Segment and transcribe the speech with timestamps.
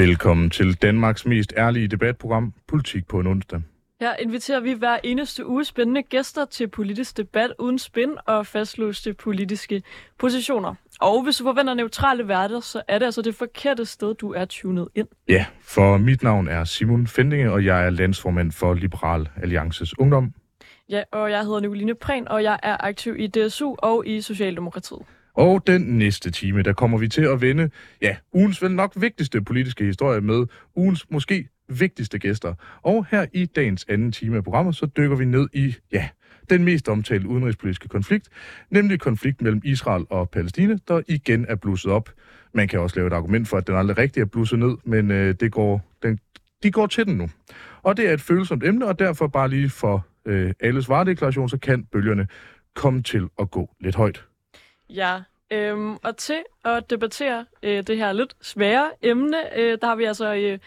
[0.00, 3.60] Velkommen til Danmarks mest ærlige debatprogram, Politik på en onsdag.
[4.00, 9.14] Her inviterer vi hver eneste uge spændende gæster til politisk debat uden spin og fastlåste
[9.14, 9.82] politiske
[10.18, 10.74] positioner.
[11.00, 14.44] Og hvis du forventer neutrale værter, så er det altså det forkerte sted, du er
[14.44, 15.08] tunet ind.
[15.28, 20.34] Ja, for mit navn er Simon Fendinge, og jeg er landsformand for Liberal Alliances Ungdom.
[20.88, 25.02] Ja, og jeg hedder Nicoline Prehn, og jeg er aktiv i DSU og i Socialdemokratiet.
[25.40, 27.70] Og den næste time, der kommer vi til at vende,
[28.02, 32.54] ja, ugens vel nok vigtigste politiske historie med ugens måske vigtigste gæster.
[32.82, 36.08] Og her i dagens anden time af programmet, så dykker vi ned i, ja,
[36.50, 38.28] den mest omtalte udenrigspolitiske konflikt,
[38.70, 42.10] nemlig konflikten mellem Israel og Palæstina, der igen er blusset op.
[42.54, 45.10] Man kan også lave et argument for, at den aldrig rigtig er blusset ned, men
[45.10, 46.18] øh, det går, den,
[46.62, 47.30] de går til den nu.
[47.82, 51.58] Og det er et følsomt emne, og derfor bare lige for øh, alles varedeklaration, så
[51.58, 52.26] kan bølgerne
[52.74, 54.24] komme til at gå lidt højt.
[54.90, 55.20] Ja,
[55.50, 60.04] øhm, og til at debattere øh, det her lidt svære emne, øh, der har vi
[60.04, 60.58] altså øh,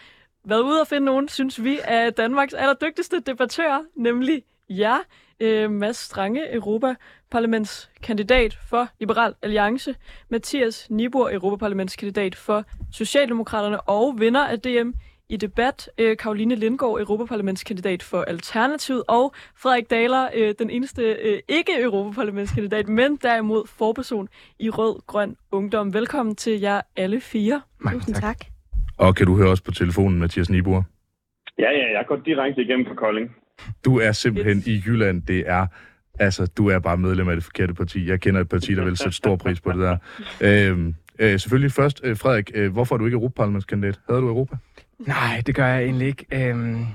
[0.44, 4.98] været ude og finde nogen, synes vi, af Danmarks allerdygtigste debattører, nemlig jer,
[5.40, 9.96] øh, Mads Strange, Europaparlamentskandidat for Liberal Alliance,
[10.28, 14.90] Mathias Nibor, Europaparlamentskandidat for Socialdemokraterne og vinder af DM
[15.28, 21.38] i debat, øh, Karoline Lindgaard, Europaparlamentskandidat for Alternativet, og Frederik Daler, øh, den eneste øh,
[21.48, 25.94] ikke-Europaparlamentskandidat, men derimod forperson i Rød-Grøn Ungdom.
[25.94, 27.62] Velkommen til jer alle fire.
[27.78, 28.22] Mange Tusind tak.
[28.22, 28.46] tak.
[28.98, 30.84] Og kan du høre os på telefonen, Mathias Nibor?
[31.58, 33.36] Ja, ja, jeg går direkte igennem fra Kolding.
[33.84, 35.22] Du er simpelthen i Jylland.
[35.22, 35.66] Det er
[36.18, 38.08] Altså, du er bare medlem af det forkerte parti.
[38.08, 39.96] Jeg kender et parti, der vil sætte stor pris på det der.
[40.70, 44.00] Øhm, øh, selvfølgelig først, øh, Frederik, øh, hvorfor er du ikke Europaparlamentskandidat?
[44.08, 44.56] Havde du Europa?
[44.98, 46.26] Nej, det gør jeg egentlig ikke.
[46.32, 46.86] Øhm,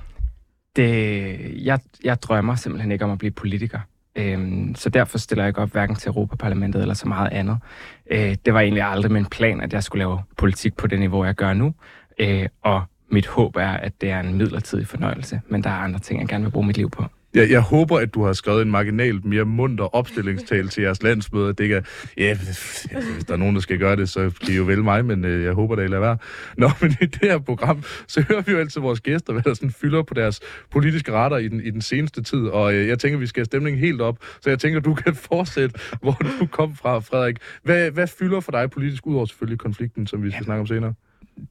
[0.76, 3.80] det, jeg, jeg drømmer simpelthen ikke om at blive politiker.
[4.16, 7.58] Øhm, så derfor stiller jeg ikke op hverken til Europaparlamentet eller så meget andet.
[8.12, 11.26] Øh, det var egentlig aldrig min plan, at jeg skulle lave politik på det niveau,
[11.26, 11.74] jeg gør nu.
[12.20, 16.00] Øh, og mit håb er, at det er en midlertidig fornøjelse, men der er andre
[16.00, 17.04] ting, jeg gerne vil bruge mit liv på.
[17.34, 21.54] Jeg, jeg håber, at du har skrevet en marginalt mere munter opstillingstal til jeres landsmøde.
[21.54, 21.86] Det kan,
[22.18, 25.06] ja, hvis der er nogen, der skal gøre det, så kan I jo vælge mig,
[25.06, 26.18] men øh, jeg håber, det lader være.
[26.58, 29.54] Nå, men i det her program, så hører vi jo altid vores gæster, hvad der
[29.54, 30.40] sådan fylder på deres
[30.72, 32.48] politiske retter i den, i den seneste tid.
[32.48, 35.16] Og øh, jeg tænker, vi skal have stemningen helt op, så jeg tænker, du kan
[35.32, 37.38] fortsætte, hvor du kom fra, Frederik.
[37.64, 40.46] Hvad, hvad fylder for dig politisk, udover selvfølgelig konflikten, som vi skal ja.
[40.46, 40.94] snakke om senere?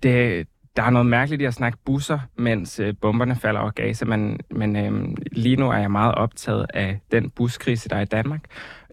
[0.03, 0.47] Det,
[0.78, 4.41] der er noget mærkeligt i at snakke busser, mens øh, bomberne falder over Gaza, men,
[4.50, 8.41] men øh, lige nu er jeg meget optaget af den buskrise, der er i Danmark.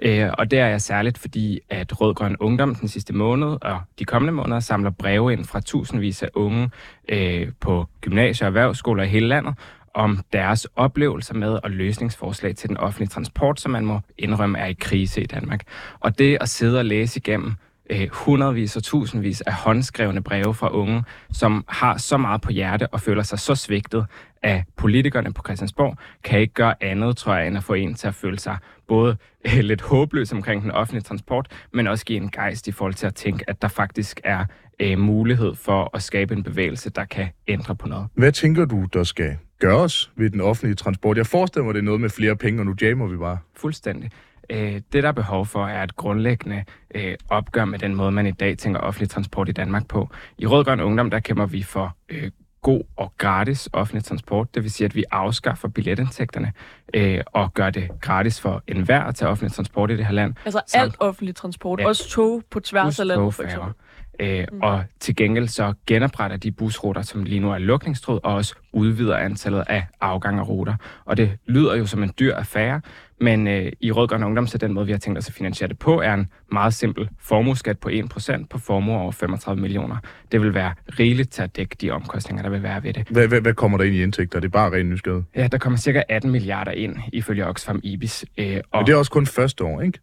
[0.02, 3.80] Øh, og det er jeg særligt, fordi at Rød Grøn Ungdom den sidste måned og
[4.00, 6.70] de kommende måneder samler breve ind fra tusindvis af unge
[7.10, 9.56] øh, på gymnasier og erhvervsskoler i hele landet,
[9.94, 14.66] om deres oplevelser med og løsningsforslag til den offentlige transport, som man må indrømme er
[14.66, 15.62] i krise i Danmark.
[16.00, 17.54] Og det at sidde og læse igennem
[17.90, 22.88] øh, hundredvis og tusindvis af håndskrevne breve fra unge, som har så meget på hjerte
[22.88, 24.06] og føler sig så svigtet
[24.44, 28.08] af politikerne på Christiansborg, kan ikke gøre andet, tror jeg, end at få en til
[28.08, 28.58] at føle sig
[28.88, 32.94] både øh, lidt håbløs omkring den offentlige transport, men også give en gejst i forhold
[32.94, 34.46] til at tænke, at der faktisk er
[34.80, 38.08] øh, mulighed for at skabe en bevægelse, der kan ændre på noget.
[38.14, 41.18] Hvad tænker du, der skal gøres ved den offentlige transport?
[41.18, 43.38] Jeg forestiller mig, det er noget med flere penge, og nu jammer vi bare.
[43.56, 44.12] Fuldstændig.
[44.50, 46.64] Øh, det, der er behov for, er et grundlæggende
[46.96, 50.10] øh, opgør med den måde, man i dag tænker offentlig transport i Danmark på.
[50.38, 54.56] I Rødgrøn Ungdom, der kæmper vi for øh, god og gratis offentlig transport.
[54.56, 56.54] Det vil sige, at vi afskaffer billetindtægterne
[56.94, 60.34] øh, og gør det gratis for enhver at tage offentlig transport i det her land.
[60.46, 63.74] Altså Samt, alt offentlig transport, ja, også tog på tværs af landet for eksempel.
[64.20, 64.62] Øh, mm.
[64.62, 69.18] Og til gengæld så genopretter de busruter, som lige nu er lukningstråd, og også udvider
[69.18, 70.76] antallet af afgange og ruter.
[71.06, 72.82] Og det lyder jo som en dyr affære,
[73.22, 75.80] men øh, i Rødgrøn Ungdom, så den måde, vi har tænkt os at finansiere det
[75.80, 79.98] på, er en meget simpel formueskat på 1% på formue over 35 millioner.
[80.32, 83.08] Det vil være rigeligt til at dække de omkostninger, der vil være ved det.
[83.10, 84.40] Hvad, hvad, hvad kommer der ind i indtægter?
[84.40, 85.24] Det er bare ren nysgerrighed.
[85.36, 88.26] Ja, der kommer cirka 18 milliarder ind, ifølge Oxfam Ibis.
[88.38, 90.00] Øh, og Men det er også kun første år, ikke?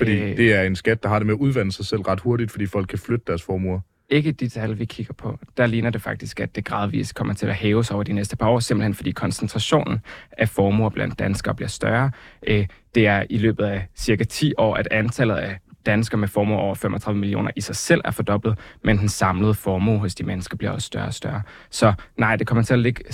[0.00, 2.20] Fordi øh, det er en skat, der har det med at udvande sig selv ret
[2.20, 3.80] hurtigt, fordi folk kan flytte deres formuer.
[4.08, 5.38] Ikke de tal, vi kigger på.
[5.56, 8.48] Der ligner det faktisk, at det gradvist kommer til at hæves over de næste par
[8.48, 9.98] år, simpelthen fordi koncentrationen
[10.32, 12.10] af formuer blandt danskere bliver større.
[12.46, 16.56] Øh, det er i løbet af cirka 10 år, at antallet af danskere med formue
[16.56, 20.56] over 35 millioner i sig selv er fordoblet, men den samlede formue hos de mennesker
[20.56, 21.42] bliver også større og større.
[21.70, 23.04] Så nej, det kommer til at ligge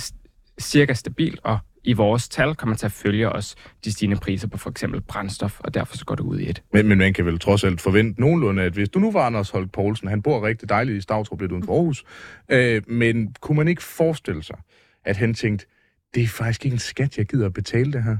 [0.59, 3.55] cirka stabilt, og i vores tal kommer til at følge os
[3.85, 6.63] de stigende priser på for eksempel brændstof, og derfor så går det ud i et.
[6.73, 9.49] Men, men man kan vel trods alt forvente nogenlunde, at hvis du nu var Anders
[9.49, 12.05] Holk Poulsen, han bor rigtig dejligt i Stavtrup lidt uden for Aarhus,
[12.49, 14.57] øh, men kunne man ikke forestille sig,
[15.05, 15.65] at han tænkte,
[16.15, 18.17] det er faktisk ikke en skat, jeg gider at betale det her.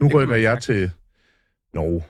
[0.00, 0.90] Nu rykker jeg til
[1.74, 2.02] Norge.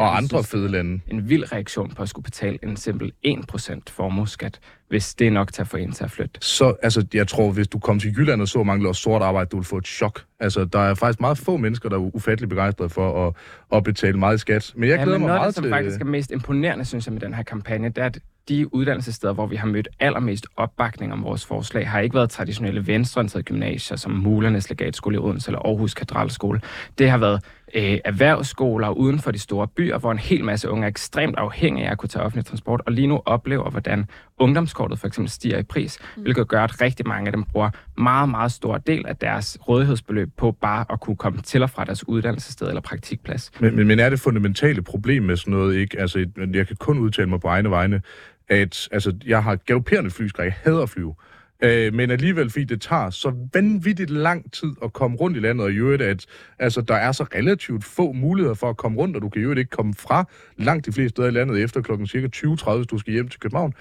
[0.00, 1.00] Og Jeg andre synes, fede lande.
[1.08, 4.58] En vild reaktion på at skulle betale en simpel 1% formueskat,
[4.88, 6.40] hvis det er nok til at få en til at flytte.
[6.40, 9.48] Så altså, jeg tror, hvis du kom til Jylland og så mange laver sort arbejde,
[9.48, 10.22] du vil få et chok.
[10.40, 13.34] Altså, der er faktisk meget få mennesker, der er ufattelig begejstrede for at,
[13.76, 14.72] at betale meget skat.
[14.76, 15.70] Men jeg Ja, glæder men mig noget meget det, som til...
[15.70, 18.18] faktisk er mest imponerende, synes jeg, med den her kampagne, det er, at
[18.48, 22.86] de uddannelsessteder, hvor vi har mødt allermest opbakning om vores forslag, har ikke været traditionelle
[22.86, 26.60] venstreorienterede gymnasier, som Mulernes Legatskole i Odense eller Aarhus Katedralskole.
[26.98, 27.44] Det har været
[27.74, 31.86] øh, erhvervsskoler uden for de store byer, hvor en hel masse unge er ekstremt afhængige
[31.86, 34.06] af at kunne tage offentlig transport, og lige nu oplever, hvordan
[34.38, 36.22] ungdomskortet for eksempel stiger i pris, mm.
[36.22, 40.28] hvilket gør, at rigtig mange af dem bruger meget, meget stor del af deres rådighedsbeløb
[40.36, 43.50] på bare at kunne komme til og fra deres uddannelsessted eller praktikplads.
[43.60, 46.00] Men, men, men er det fundamentale problem med sådan noget ikke?
[46.00, 48.02] Altså, jeg kan kun udtale mig på egne vegne,
[48.48, 50.44] at altså, jeg har galopperende flyskræk.
[50.44, 51.14] Jeg hader at flyve.
[51.62, 55.64] Øh, men alligevel, fordi det tager så vanvittigt lang tid at komme rundt i landet,
[55.64, 56.26] og i øvrigt, at
[56.58, 59.50] altså, der er så relativt få muligheder for at komme rundt, og du kan jo
[59.50, 60.24] ikke komme fra
[60.56, 63.40] langt de fleste steder i landet efter klokken cirka 20.30, hvis du skal hjem til
[63.40, 63.74] København.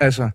[0.00, 0.30] Altså,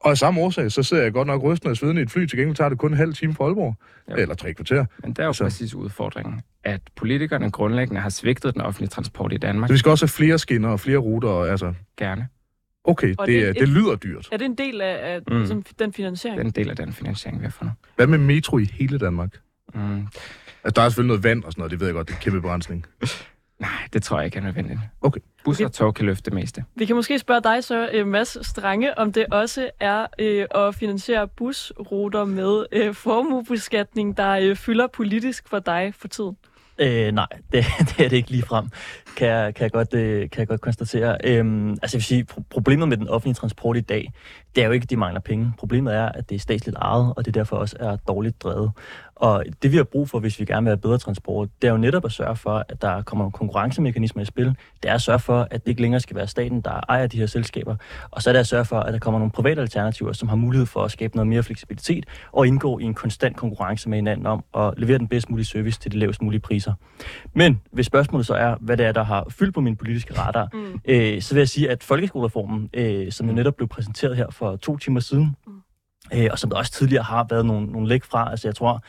[0.00, 2.26] og af samme årsag, så sidder jeg godt nok rystende og svedende i et fly.
[2.26, 3.74] Til gengæld tager det kun en halv time fra Aalborg.
[4.08, 4.14] Ja.
[4.14, 4.84] Eller tre kvarter.
[5.02, 9.32] Men det er jo Altså- præcis udfordringen, at politikerne grundlæggende har svigtet den offentlige transport
[9.32, 9.68] i Danmark.
[9.68, 11.28] Så vi skal også have flere skinner og flere ruter.
[11.28, 12.28] Og, altså, Gerne.
[12.88, 14.28] Okay, Og det, det er et- det lyder dyrt.
[14.32, 15.38] Er det en del af, af Mm.
[15.38, 16.38] ligesom, den finansiering?
[16.38, 17.74] Det er en del af den finansiering, vi har fundet.
[17.96, 19.40] Hvad med metro i hele Danmark?
[19.74, 19.96] Mm.
[20.64, 22.18] Altså, der er selvfølgelig noget vand og sådan noget, det ved jeg godt, det er
[22.18, 22.86] kæmpe begrænsning.
[23.60, 24.80] Nej, det tror jeg ikke er nødvendigt.
[25.00, 25.20] Okay.
[25.44, 26.64] Busser og tog kan løfte det meste.
[26.76, 30.74] Vi kan måske spørge dig så, øh, Mads Strange, om det også er øh, at
[30.74, 36.36] finansiere busruter med øh, formuebeskatning, der øh, fylder politisk for dig for tiden.
[36.78, 38.68] Øh, nej, det, det er det ikke lige frem,
[39.16, 41.16] kan jeg, kan jeg, godt, øh, kan jeg godt konstatere.
[41.24, 44.12] Øhm, altså jeg vil sige, pro- problemet med den offentlige transport i dag,
[44.54, 45.52] det er jo ikke, at de mangler penge.
[45.58, 48.70] Problemet er, at det er statsligt ejet, og det derfor også er dårligt drevet.
[49.20, 51.72] Og det vi har brug for, hvis vi gerne vil have bedre transport, det er
[51.72, 54.56] jo netop at sørge for, at der kommer nogle konkurrencemekanismer i spil.
[54.82, 57.18] Det er at sørge for, at det ikke længere skal være staten, der ejer de
[57.18, 57.76] her selskaber.
[58.10, 60.36] Og så er det at sørge for, at der kommer nogle private alternativer, som har
[60.36, 64.26] mulighed for at skabe noget mere fleksibilitet og indgå i en konstant konkurrence med hinanden
[64.26, 66.72] om at levere den bedst mulige service til de lavest mulige priser.
[67.34, 70.48] Men hvis spørgsmålet så er, hvad det er, der har fyldt på min politiske radar,
[70.52, 70.80] Mm.
[70.84, 74.56] øh, så vil jeg sige, at folkeskolereformen, øh, som jo netop blev præsenteret her for
[74.56, 75.36] to timer siden,
[76.14, 78.82] øh, og som der også tidligere har været nogle, nogle læg fra, altså jeg tror,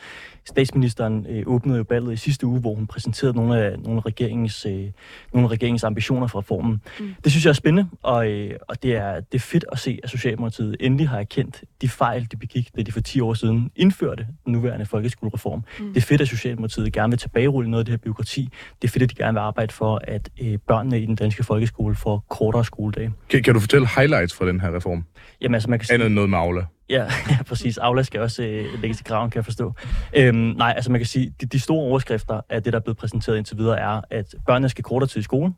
[0.44, 4.06] statsministeren øh, åbnede jo ballet i sidste uge, hvor hun præsenterede nogle af, nogle af,
[4.06, 4.84] regeringens, øh,
[5.32, 6.82] nogle af regeringens ambitioner for reformen.
[7.00, 7.14] Mm.
[7.24, 9.98] Det synes jeg er spændende, og, øh, og det, er, det er fedt at se,
[10.02, 13.70] at Socialdemokratiet endelig har erkendt de fejl, de begik, da de for 10 år siden
[13.76, 15.62] indførte den nuværende folkeskolereform.
[15.80, 15.88] Mm.
[15.88, 18.48] Det er fedt, at Socialdemokratiet gerne vil tilbagerulle noget af det her byråkrati.
[18.82, 21.44] Det er fedt, at de gerne vil arbejde for, at øh, børnene i den danske
[21.44, 23.12] folkeskole får kortere skoledage.
[23.28, 25.04] Kan, kan du fortælle highlights fra den her reform?
[25.40, 26.64] Jamen altså, man kan sige, Andet noget med Aula.
[26.90, 27.78] Ja, ja præcis.
[27.78, 29.74] Aula skal også øh, lægges i graven, kan jeg forstå.
[30.16, 32.96] Øhm, nej, altså man kan sige, de, de store overskrifter af det, der er blevet
[32.96, 35.52] præsenteret indtil videre, er, at børnene skal kortere tid i skole.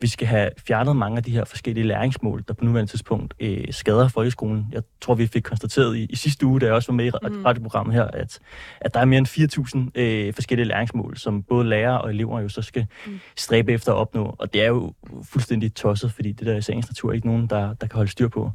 [0.00, 3.64] Vi skal have fjernet mange af de her forskellige læringsmål, der på nuværende tidspunkt øh,
[3.70, 4.66] skader folkeskolen.
[4.72, 7.10] Jeg tror, vi fik konstateret i, i sidste uge, da jeg også var med i
[7.22, 7.42] Mm.
[7.44, 8.38] radioprogrammet her, at,
[8.80, 12.48] at der er mere end 4.000 øh, forskellige læringsmål, som både lærere og elever jo
[12.48, 13.20] så skal Mm.
[13.36, 14.36] stræbe efter at opnå.
[14.38, 14.92] Og det er jo
[15.24, 18.10] fuldstændig tosset, fordi det der er i sagens natur ikke nogen, der, der kan holde
[18.10, 18.50] styr på.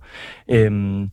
[0.50, 1.12] Øhm,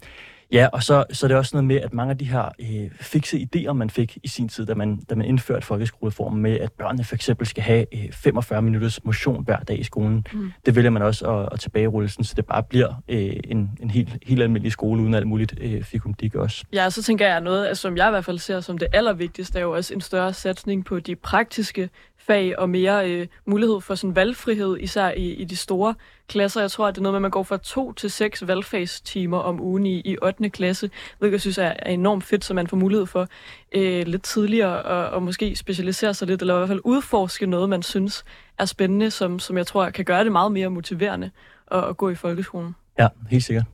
[0.54, 2.90] Ja, og så, så er det også noget med, at mange af de her øh,
[3.00, 6.72] fikse idéer, man fik i sin tid, da man, da man indførte folkeskolereformen med, at
[6.72, 10.52] børnene for eksempel skal have øh, 45 minutters motion hver dag i skolen, Mm.
[10.66, 13.90] det vælger man også at, at tilbagerulle, sådan, så det bare bliver øh, en, en
[13.90, 16.64] helt, helt almindelig skole uden alt muligt øh, fikumdik også.
[16.72, 19.62] Ja, så tænker jeg noget, som jeg i hvert fald ser som det allervigtigste, er
[19.62, 21.88] jo også en større satsning på de praktiske
[22.26, 25.94] fag og mere øh, mulighed for sådan valgfrihed, især i, i de store
[26.28, 26.60] klasser.
[26.60, 29.38] Jeg tror, at det er noget med, at man går fra to til seks valgfagstimer
[29.38, 30.50] om ugen i, i 8.
[30.50, 33.28] klasse, hvilket jeg synes er, er enormt fedt, så man får mulighed for
[33.74, 37.68] øh, lidt tidligere og, og måske specialisere sig lidt, eller i hvert fald udforske noget,
[37.68, 38.24] man synes
[38.58, 41.30] er spændende, som, som jeg tror kan gøre det meget mere motiverende
[41.70, 42.74] at, at gå i folkeskolen.
[42.98, 43.64] Ja, helt sikkert.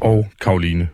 [0.00, 0.88] Og Karoline.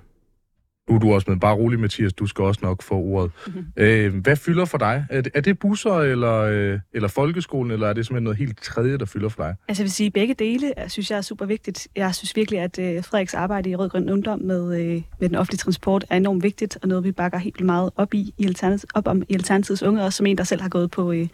[0.89, 1.41] Nu er du også med.
[1.41, 2.13] Bare rolig, Mathias.
[2.13, 3.31] Du skal også nok få ordet.
[3.77, 5.07] Øh, hvad fylder for dig?
[5.11, 8.63] Er det, er det busser, eller, øh, eller folkeskolen, eller er det simpelthen noget helt
[8.63, 9.55] tredje, der fylder for dig?
[9.69, 11.89] Altså jeg vil sige, begge dele jeg synes jeg er super vigtigt.
[11.97, 15.35] Jeg synes virkelig, at øh, Frederiks arbejde i Rød Grøn Ungdom med, øh, med den
[15.35, 18.45] offentlige transport er enormt vigtigt, og noget vi bakker helt vildt meget op, i, i
[18.47, 21.29] Alternativ, op om i Alternativets Unge, også som en, der selv har gået på øh,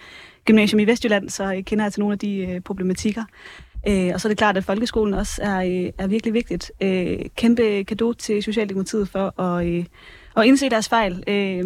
[0.44, 3.24] gymnasium i Vestjylland, så jeg kender jeg til nogle af de øh, problematikker.
[3.88, 6.72] Øh, og så er det klart, at folkeskolen også er, øh, er virkelig vigtigt.
[6.80, 9.84] Øh, kæmpe gave til Socialdemokratiet for at, øh,
[10.36, 11.64] at indse deres fejl, øh,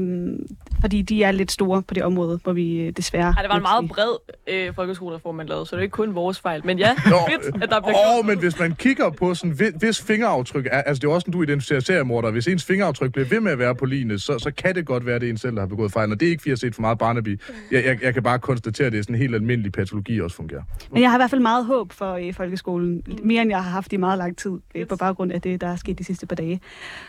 [0.84, 3.34] fordi de er lidt store på det område, hvor vi øh, desværre...
[3.36, 6.14] Ej, det var en meget bred øh, folkeskolereform, man lavede, så det er ikke kun
[6.14, 6.66] vores fejl.
[6.66, 9.50] Men ja, Nå, fedt, at der bliver Åh, gjort men hvis man kigger på sådan,
[9.50, 13.12] hvis, hvis fingeraftryk er, altså det er også, når du identificerer seriemorder, hvis ens fingeraftryk
[13.12, 15.30] bliver ved med at være på lignende, så, så kan det godt være, det er
[15.30, 16.80] en selv, der har begået fejl, og det er ikke, fordi jeg har set for
[16.80, 17.40] meget Barnaby.
[17.70, 20.36] Jeg, jeg, jeg kan bare konstatere, at det er sådan en helt almindelig patologi også
[20.36, 20.62] fungerer.
[20.90, 23.70] Men jeg har i hvert fald meget håb for øh, folkeskolen, mere end jeg har
[23.70, 26.26] haft i meget lang tid, øh, på baggrund af det, der er sket de sidste
[26.26, 26.60] par dage.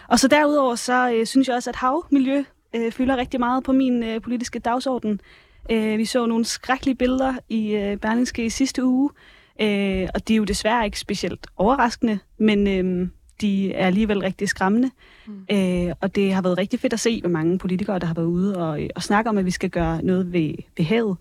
[0.08, 2.44] Og så derudover, så øh, synes jeg også, at havmiljø
[2.76, 5.22] øh, fylder rigtig meget på min øh, politiske dagsorden.
[5.72, 9.10] Øh, vi så nogle skrækkelige billeder i øh, Berlingske i sidste uge,
[9.62, 13.08] øh, og de er jo desværre ikke specielt overraskende, men øh,
[13.42, 14.92] de er alligevel rigtig skræmmende.
[15.26, 15.46] Mm.
[15.52, 18.26] Øh, og det har været rigtig fedt at se, hvor mange politikere, der har været
[18.26, 21.18] ude og, og snakke om, at vi skal gøre noget ved, ved havet.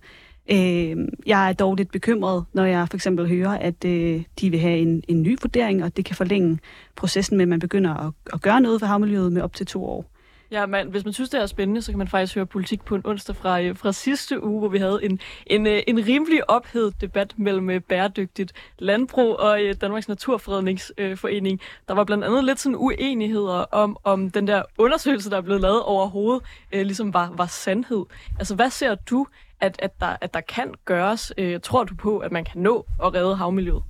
[0.51, 0.97] Øh,
[1.27, 4.79] jeg er dog lidt bekymret, når jeg for eksempel hører, at øh, de vil have
[4.79, 6.59] en, en ny vurdering, og det kan forlænge
[6.97, 9.85] processen med, at man begynder at, at gøre noget for havmiljøet med op til to
[9.85, 10.14] år.
[10.55, 12.95] Ja, man, hvis man synes, det er spændende, så kan man faktisk høre politik på
[12.95, 16.51] en onsdag fra, øh, fra sidste uge, hvor vi havde en, en, øh, en rimelig
[16.51, 21.61] ophedet debat mellem øh, bæredygtigt landbrug og Danmarks Naturfredningsforening.
[21.89, 25.61] Der var blandt andet lidt sådan uenigheder om, om den der undersøgelse, der er blevet
[25.61, 26.43] lavet overhovedet,
[26.73, 28.05] ligesom var, var sandhed.
[28.39, 29.27] Altså, hvad ser du,
[29.61, 31.33] at, at, der, at der kan gøres?
[31.63, 33.83] Tror du på, at man kan nå at redde havmiljøet?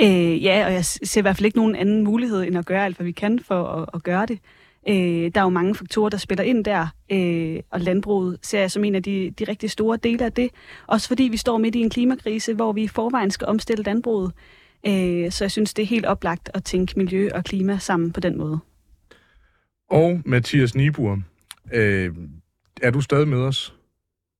[0.00, 2.84] Øh, ja, og jeg ser i hvert fald ikke nogen anden mulighed, end at gøre
[2.84, 4.38] alt, hvad vi kan for at, at gøre det.
[4.88, 8.70] Øh, der er jo mange faktorer, der spiller ind der, øh, og landbruget ser jeg
[8.70, 10.50] som en af de, de rigtig store dele af det.
[10.86, 14.32] Også fordi vi står midt i en klimakrise, hvor vi i forvejen skal omstille landbruget.
[14.86, 18.20] Øh, så jeg synes, det er helt oplagt at tænke miljø og klima sammen på
[18.20, 18.58] den måde.
[19.90, 21.18] Og Mathias Nibur,
[21.74, 22.10] øh,
[22.82, 23.74] er du stadig med os?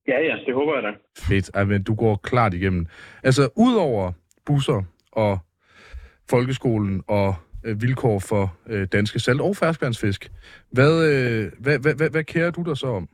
[0.07, 0.89] Ja, ja, det håber jeg da.
[1.17, 2.87] Fedt, Ej, men du går klart igennem.
[3.23, 4.11] Altså, udover
[4.45, 5.39] busser og
[6.29, 7.35] folkeskolen og
[7.65, 10.21] øh, vilkår for øh, danske salt- og ferskvandsfisk,
[10.71, 13.07] hvad, øh, hvad, hvad, hvad, hvad kærer du dig så om?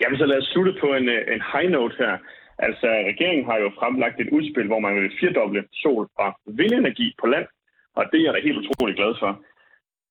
[0.00, 2.14] Jamen, så lad os slutte på en, øh, en high note her.
[2.58, 7.26] Altså, regeringen har jo fremlagt et udspil, hvor man vil firdoble sol- og vindenergi på
[7.26, 7.46] land,
[7.96, 9.30] og det er jeg da helt utrolig glad for.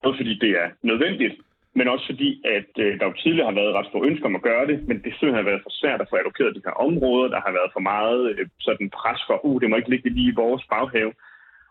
[0.03, 1.35] Både fordi det er nødvendigt,
[1.77, 4.47] men også fordi, at øh, der jo tidligere har været ret store ønsker om at
[4.49, 7.27] gøre det, men det simpelthen har været for svært at få allokeret de her områder.
[7.33, 10.31] Der har været for meget øh, sådan pres for, uh, det må ikke ligge lige
[10.31, 11.13] i vores baghave.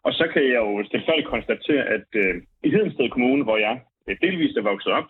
[0.07, 2.35] Og så kan jeg jo stilfærdigt konstatere, at øh,
[2.65, 5.09] i Hedensted Kommune, hvor jeg øh, delvist er vokset op,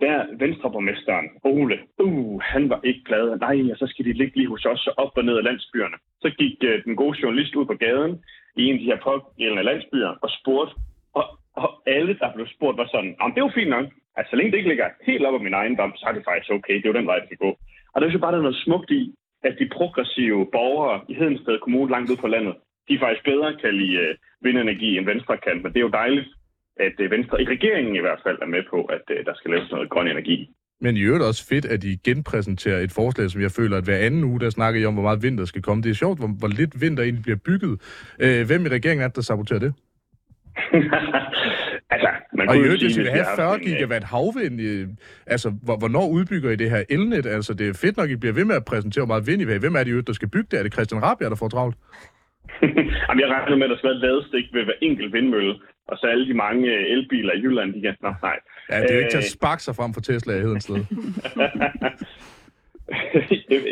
[0.00, 3.24] der venstreborgmesteren, Ole, uh, han var ikke glad.
[3.46, 5.96] Nej, og så skal de ligge lige hos os, op og ned af landsbyerne.
[6.22, 8.12] Så gik øh, den gode journalist ud på gaden
[8.56, 10.74] i en af de her pågældende landsbyer og spurgte,
[11.18, 11.24] og,
[11.62, 13.86] og alle, der blev spurgt, var sådan, det er jo fint nok.
[14.16, 16.50] Altså, så længe det ikke ligger helt op af min ejendom, så er det faktisk
[16.50, 16.74] okay.
[16.74, 17.50] Det er jo den vej, det skal gå.
[17.92, 19.02] Og der er jo bare der er noget smukt i,
[19.48, 22.54] at de progressive borgere i Hedensted Kommune langt ud på landet,
[22.88, 24.14] de faktisk bedre kan lide øh,
[24.46, 25.56] vindenergi end Venstre kan.
[25.62, 26.28] Men det er jo dejligt,
[26.86, 29.50] at øh, Venstre i regeringen i hvert fald er med på, at øh, der skal
[29.50, 30.38] laves noget grøn energi.
[30.80, 33.96] Men i øvrigt også fedt, at I genpræsenterer et forslag, som jeg føler, at hver
[34.06, 35.82] anden uge, der snakker I om, hvor meget vinter skal komme.
[35.82, 37.80] Det er sjovt, hvor, hvor lidt vinter egentlig bliver bygget.
[38.20, 39.72] Øh, hvem i regeringen er det, der saboterer det?
[41.94, 42.08] altså,
[42.38, 44.60] man Og i øvrigt, hvis vi vil have har 40 haft en, øh, gigawatt havvind,
[45.26, 47.26] altså, hvor- hvornår udbygger I det her elnet?
[47.26, 49.44] Altså, det er fedt nok, I bliver ved med at præsentere, hvor meget vind I
[49.44, 49.60] vil have.
[49.60, 50.58] Hvem er det i øvrigt, der skal bygge det?
[50.58, 51.76] Er det Christian Rabia, der får travlt?
[53.06, 55.54] Jamen, jeg regner med, at der skal være et ladestik ved hver enkelt vindmølle,
[55.88, 57.94] og så alle de mange øh, elbiler i Jylland, de kan...
[58.02, 58.38] Nå, nej.
[58.70, 59.24] Ja, det er jo ikke til Øh.
[59.24, 60.76] at sparke sig frem for Tesla i Hedensted.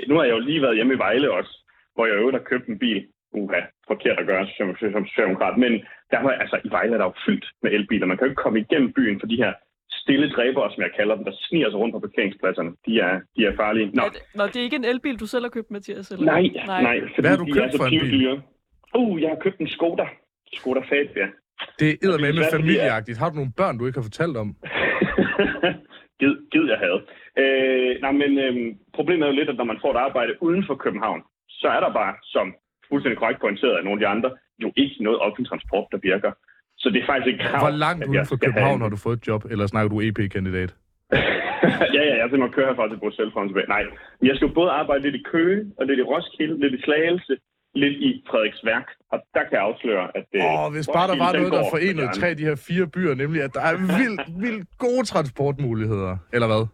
[0.08, 1.52] nu har jeg jo lige været hjemme i Vejle også,
[1.94, 3.06] hvor jeg jo har købt en bil.
[3.32, 5.58] Uha, forkert at gøre som, som socialdemokrat.
[5.58, 5.72] Men
[6.12, 8.06] der var, altså, i Vejle er der jo fyldt med elbiler.
[8.06, 9.52] Man kan jo ikke komme igennem byen for de her
[9.90, 12.70] stille dræbere, som jeg kalder dem, der sniger sig rundt på parkeringspladserne.
[12.86, 13.90] De er, de er farlige.
[13.94, 16.10] Nå, Er det, nå, det er ikke en elbil, du selv har købt, Mathias?
[16.10, 16.24] Eller?
[16.32, 17.00] nej, nej.
[17.00, 18.42] fordi Hvad har du købt er for en bil?
[18.98, 20.06] Uh, jeg har købt en Skoda.
[20.52, 21.26] Skoda Fabia.
[21.78, 23.18] Det er med fordi, familieagtigt.
[23.18, 24.48] Har du nogle børn, du ikke har fortalt om?
[26.20, 27.00] gid, gid jeg havde.
[27.42, 28.54] Øh, nej, men øh,
[28.98, 31.80] problemet er jo lidt, at når man får et arbejde uden for København, så er
[31.80, 32.46] der bare, som
[32.88, 34.30] fuldstændig korrekt pointeret af nogle af de andre,
[34.64, 36.32] jo ikke noget offentlig transport, der virker.
[36.82, 39.26] Så det er faktisk ikke krav, Hvor langt uden for København har du fået et
[39.28, 39.42] job?
[39.52, 40.70] Eller snakker du EP-kandidat?
[41.96, 43.68] ja, ja, jeg nok køre herfra til Bruxelles frem tilbage.
[43.74, 43.82] Nej,
[44.18, 46.80] men jeg skal jo både arbejde lidt i Køge, og lidt i Roskilde, lidt i
[46.86, 47.34] Slagelse,
[47.74, 48.86] lidt i Frederiksværk.
[49.12, 50.26] Og der kan jeg afsløre, at...
[50.34, 52.86] øh, Åh, hvis bare der var noget, der forenede for tre af de her fire
[52.86, 56.16] byer, nemlig at der er vildt, vildt gode transportmuligheder.
[56.32, 56.64] Eller hvad?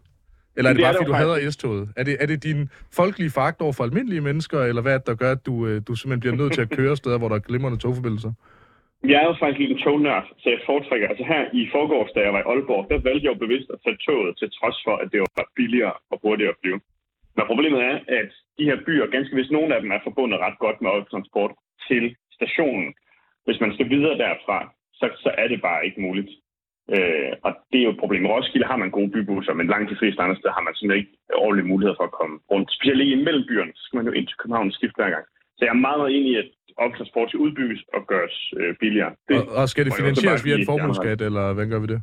[0.57, 1.83] Eller er det Det er bare, der fordi du jo hader S-toget?
[1.99, 5.15] Er det, er det din folkelige fakt over for almindelige mennesker, eller hvad er der
[5.15, 7.45] gør, at du, øh, du simpelthen bliver nødt til at køre steder, hvor der er
[7.49, 8.31] glimrende togforbindelser?
[9.11, 11.07] Jeg er jo faktisk lidt en tognørd, så jeg foretrækker...
[11.11, 13.79] Altså her i forgårs, da jeg var i Aalborg, der valgte jeg jo bevidst at
[13.85, 16.79] tage toget, til trods for, at det var billigere og hurtigere at flyve.
[17.37, 20.57] Men problemet er, at de her byer, ganske vist nogle af dem, er forbundet ret
[20.59, 21.51] godt med offentlig transport
[21.87, 22.03] til
[22.37, 22.89] stationen.
[23.45, 24.57] Hvis man skal videre derfra,
[24.99, 26.31] så, så er det bare ikke muligt.
[26.95, 28.25] Øh, og det er jo et problem.
[28.25, 31.01] I Roskilde har man gode bybusser, men langt de fleste andre steder har man simpelthen
[31.01, 31.15] ikke
[31.45, 32.67] ordentlige muligheder for at komme rundt.
[32.77, 35.25] Specielt ikke imellem byerne, så skal man jo ind til København og skifte hver gang.
[35.57, 36.49] Så jeg er meget, meget enig i, at
[36.81, 39.11] offentlig transport skal udbygges og gøres øh, billigere.
[39.27, 42.01] Det, Og, og skal det finansieres via en formueskat, eller hvordan gør vi det?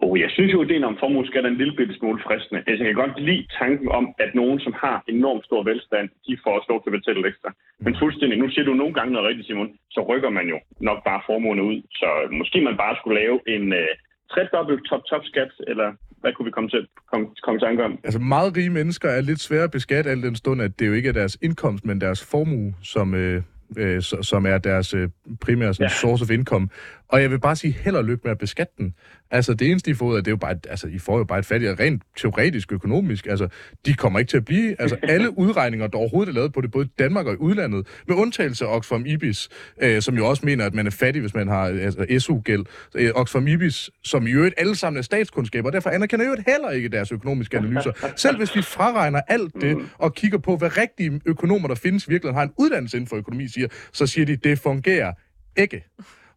[0.00, 2.60] Oh, jeg synes jo, at ideen om formueskat er en lille bitte smule fristende.
[2.66, 6.38] Altså, jeg kan godt lide tanken om, at nogen, som har enormt stor velstand, de
[6.42, 7.50] får også lov til at betale lidt ekstra.
[7.84, 10.58] Men fuldstændig, nu siger du nogle gange noget rigtigt, Simon, så rykker man jo
[10.88, 11.78] nok bare formuerne ud.
[12.00, 12.08] Så
[12.40, 13.88] måske man bare skulle lave en øh,
[14.32, 15.88] tredobbelt top-top-skat, eller
[16.20, 17.92] hvad kunne vi komme til komme, komme til tanke om?
[18.04, 20.92] Altså meget rige mennesker er lidt svære at beskatte, al den stund, at det jo
[20.92, 23.42] ikke er deres indkomst, men deres formue, som, øh,
[23.78, 25.08] øh, som er deres øh,
[25.40, 25.88] primære sådan, Ja.
[26.02, 26.68] source of income.
[27.12, 28.94] Og jeg vil bare sige, held og lykke med at beskatte den.
[29.30, 31.18] Altså det eneste, I får ud af, det er jo bare, et- altså I får
[31.18, 33.26] jo bare et fattigere, rent teoretisk økonomisk.
[33.26, 33.48] Altså
[33.86, 36.70] de kommer ikke til at blive, altså alle udregninger, der overhovedet er lavet på det,
[36.70, 39.48] både i Danmark og i udlandet, med undtagelse af Oxfam Ibis,
[39.82, 42.64] øh, som jo også mener, at man er fattig, hvis man har altså, SU-gæld.
[42.94, 46.70] Øh, Oxfam Ibis, som i øvrigt alle sammen er statskundskaber, og derfor anerkender jo heller
[46.70, 48.12] ikke deres økonomiske analyser.
[48.16, 52.34] Selv hvis vi fraregner alt det, og kigger på, hvad rigtige økonomer, der findes, virkelig
[52.34, 55.12] har en uddannelse inden for økonomi, siger, så siger de, det fungerer
[55.56, 55.84] ikke.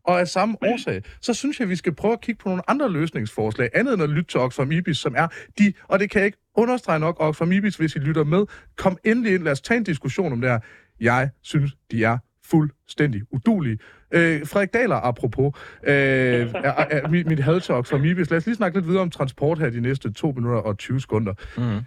[0.07, 2.69] Og af samme årsag, så synes jeg, at vi skal prøve at kigge på nogle
[2.69, 5.27] andre løsningsforslag, andet end at lytte til Oxfam Ibis, som er
[5.59, 8.45] de, og det kan jeg ikke understrege nok, Oxfam Ibis, hvis I lytter med,
[8.75, 10.59] kom endelig ind, lad os tage en diskussion om det her.
[10.99, 13.77] Jeg synes, de er fuldstændig udulige.
[14.11, 18.29] Øh, Frederik Daler, apropos, øh, er, er, mit, mit had til Oxfam Ibis.
[18.29, 21.01] Lad os lige snakke lidt videre om transport her de næste 2 minutter og 20
[21.01, 21.33] sekunder.
[21.57, 21.81] Mm.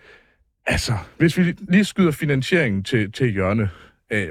[0.67, 3.71] Altså, hvis vi lige skyder finansieringen til, til hjørne,
[4.13, 4.29] øh,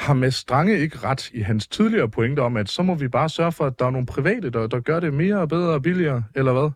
[0.00, 3.28] har Mads Strange ikke ret i hans tidligere pointe om, at så må vi bare
[3.28, 5.82] sørge for, at der er nogle private, der, der gør det mere og bedre og
[5.82, 6.70] billigere, eller hvad?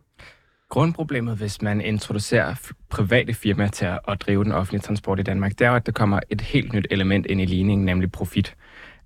[0.69, 5.51] Grundproblemet, hvis man introducerer private firmaer til at, at drive den offentlige transport i Danmark,
[5.51, 8.55] det er jo, at der kommer et helt nyt element ind i ligningen, nemlig profit.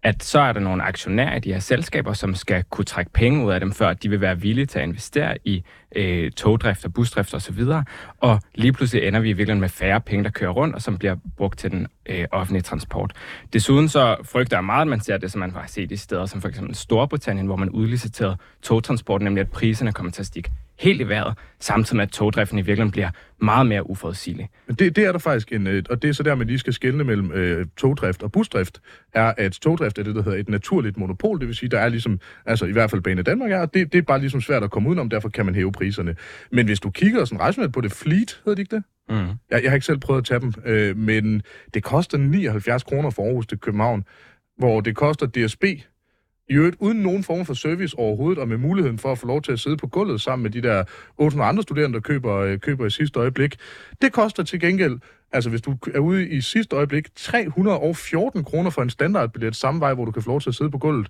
[0.03, 3.45] At så er der nogle aktionærer i de her selskaber, som skal kunne trække penge
[3.45, 5.63] ud af dem, før de vil være villige til at investere i
[5.95, 7.63] øh, togdrift og busdrift osv.
[8.19, 10.97] Og lige pludselig ender vi i virkeligheden med færre penge, der kører rundt, og som
[10.97, 13.13] bliver brugt til den øh, offentlige transport.
[13.53, 16.25] Desuden så frygter jeg meget, at man ser det, som man har set i steder
[16.25, 20.43] som for eksempel Storbritannien, hvor man udliciterede togtransport, nemlig at priserne kommer til at stige
[20.79, 23.09] helt i vejret, samtidig med at togdriften i virkeligheden bliver
[23.41, 24.49] meget mere uforudsigelig.
[24.67, 26.59] Men det, det er der faktisk en, øh, og det er så der, man lige
[26.59, 28.81] skal skelne mellem øh, togdrift og busdrift,
[29.13, 31.89] er, at togdrift er det, der hedder et naturligt monopol, det vil sige, der er
[31.89, 34.63] ligesom, altså i hvert fald Bane Danmark er, og det, det er bare ligesom svært
[34.63, 36.15] at komme udenom, derfor kan man hæve priserne.
[36.51, 38.83] Men hvis du kigger sådan rationelt på det, Fleet, hedder det ikke det?
[39.09, 39.15] Mm.
[39.51, 41.41] Jeg, jeg har ikke selv prøvet at tage dem, øh, men
[41.73, 44.03] det koster 79 kroner fra Aarhus til København,
[44.57, 45.63] hvor det koster DSB,
[46.49, 49.41] i øvrigt uden nogen form for service overhovedet, og med muligheden for at få lov
[49.41, 50.83] til at sidde på gulvet sammen med de der
[51.17, 53.55] 800 andre studerende, der køber, øh, køber i sidste øjeblik.
[54.01, 54.99] Det koster til gengæld,
[55.31, 59.93] altså hvis du er ude i sidste øjeblik, 314 kroner for en standardbillet samme vej,
[59.93, 61.09] hvor du kan få lov til at sidde på gulvet.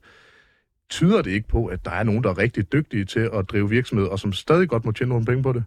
[0.89, 3.69] Tyder det ikke på, at der er nogen, der er rigtig dygtige til at drive
[3.69, 5.63] virksomhed, og som stadig godt må tjene nogle penge på det?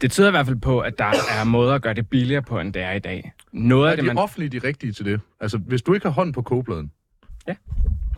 [0.00, 2.60] Det tyder i hvert fald på, at der er måder at gøre det billigere på,
[2.60, 3.32] end det er i dag.
[3.52, 5.20] Noget Er af det, de man offentlige de rigtige til det?
[5.40, 6.90] Altså, hvis du ikke har hånden på kogepladen,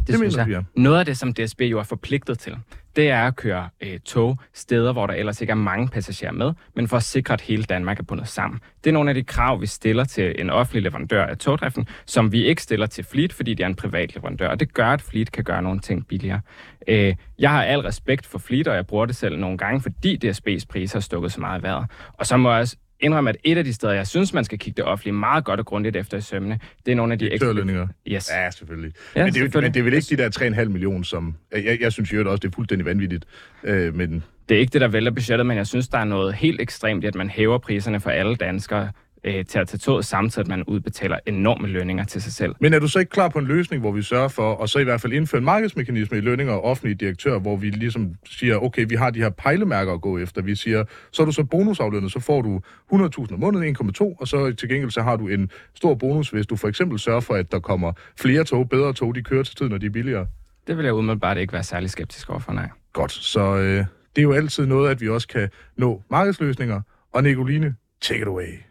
[0.06, 0.64] det, mener synes vi, jeg.
[0.76, 0.80] ja.
[0.80, 2.56] Noget af det, som DSB jo er forpligtet til,
[2.96, 6.52] det er at køre øh, tog steder, hvor der ellers ikke er mange passagerer med,
[6.76, 8.60] men for at sikre, at hele Danmark er bundet sammen.
[8.84, 12.32] Det er nogle af de krav, vi stiller til en offentlig leverandør af togdriften, som
[12.32, 15.02] vi ikke stiller til Fleet, fordi det er en privat leverandør, og det gør, at
[15.02, 16.40] Fleet kan gøre nogle ting billigere.
[16.88, 20.18] Øh, jeg har al respekt for Fleet, og jeg bruger det selv nogle gange, fordi
[20.24, 21.86] DSB's priser har stukket så meget i vejret.
[22.14, 24.58] Og så må jeg også indrømme, at et af de steder, jeg synes, man skal
[24.58, 27.24] kigge det offentlige meget godt og grundigt efter i sømne, det er nogle af de
[27.24, 27.88] Direktørlønninger.
[28.08, 28.30] Yes.
[28.32, 28.92] Ja, selvfølgelig.
[29.16, 29.68] Ja, men, det er, selvfølgelig.
[29.68, 31.34] men det er vel ikke de der 3,5 millioner, som...
[31.52, 33.24] Jeg, jeg synes jo også, det er fuldstændig vanvittigt.
[33.64, 36.34] Øh, men Det er ikke det, der vælger budgettet, men jeg synes, der er noget
[36.34, 38.90] helt ekstremt i, at man hæver priserne for alle danskere
[39.24, 42.54] øh, til at tage toget, samtidig at man udbetaler enorme lønninger til sig selv.
[42.60, 44.78] Men er du så ikke klar på en løsning, hvor vi sørger for, og så
[44.78, 48.56] i hvert fald indføre en markedsmekanisme i lønninger og offentlige direktører, hvor vi ligesom siger,
[48.56, 50.42] okay, vi har de her pejlemærker at gå efter.
[50.42, 52.60] Vi siger, så er du så bonusaflønnet, så får du
[52.92, 56.46] 100.000 om måneden, 1,2, og så til gengæld så har du en stor bonus, hvis
[56.46, 59.56] du for eksempel sørger for, at der kommer flere tog, bedre tog, de kører til
[59.56, 60.26] tiden, når de er billigere.
[60.66, 62.68] Det vil jeg umiddelbart ikke være særlig skeptisk overfor, nej.
[62.92, 63.84] Godt, så øh,
[64.16, 66.80] det er jo altid noget, at vi også kan nå markedsløsninger.
[67.12, 68.69] Og Nicoline, take it away.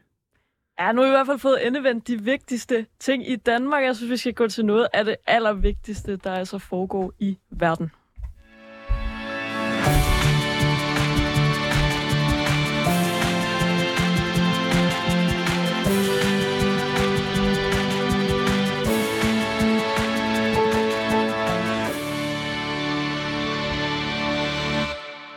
[0.80, 3.84] Ja, nu har vi i hvert fald fået endevendt de vigtigste ting i Danmark.
[3.84, 7.92] Jeg synes, vi skal gå til noget af det allervigtigste, der altså foregår i verden.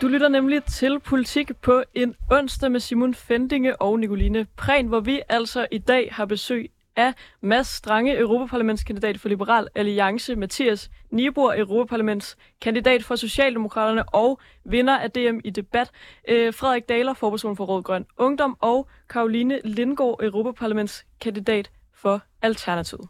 [0.03, 5.01] Du lytter nemlig til Politik på en onsdag med Simon Fendinge og Nicoline Prehn, hvor
[5.01, 11.55] vi altså i dag har besøg af Mads Strange, Europaparlamentskandidat for Liberal Alliance, Mathias Niebuhr,
[11.55, 15.91] Europaparlamentskandidat for Socialdemokraterne og vinder af DM i debat,
[16.29, 23.09] øh, Frederik Daler, forperson for Råd Grøn Ungdom og Karoline Lindgaard, Europaparlamentskandidat for Alternativet.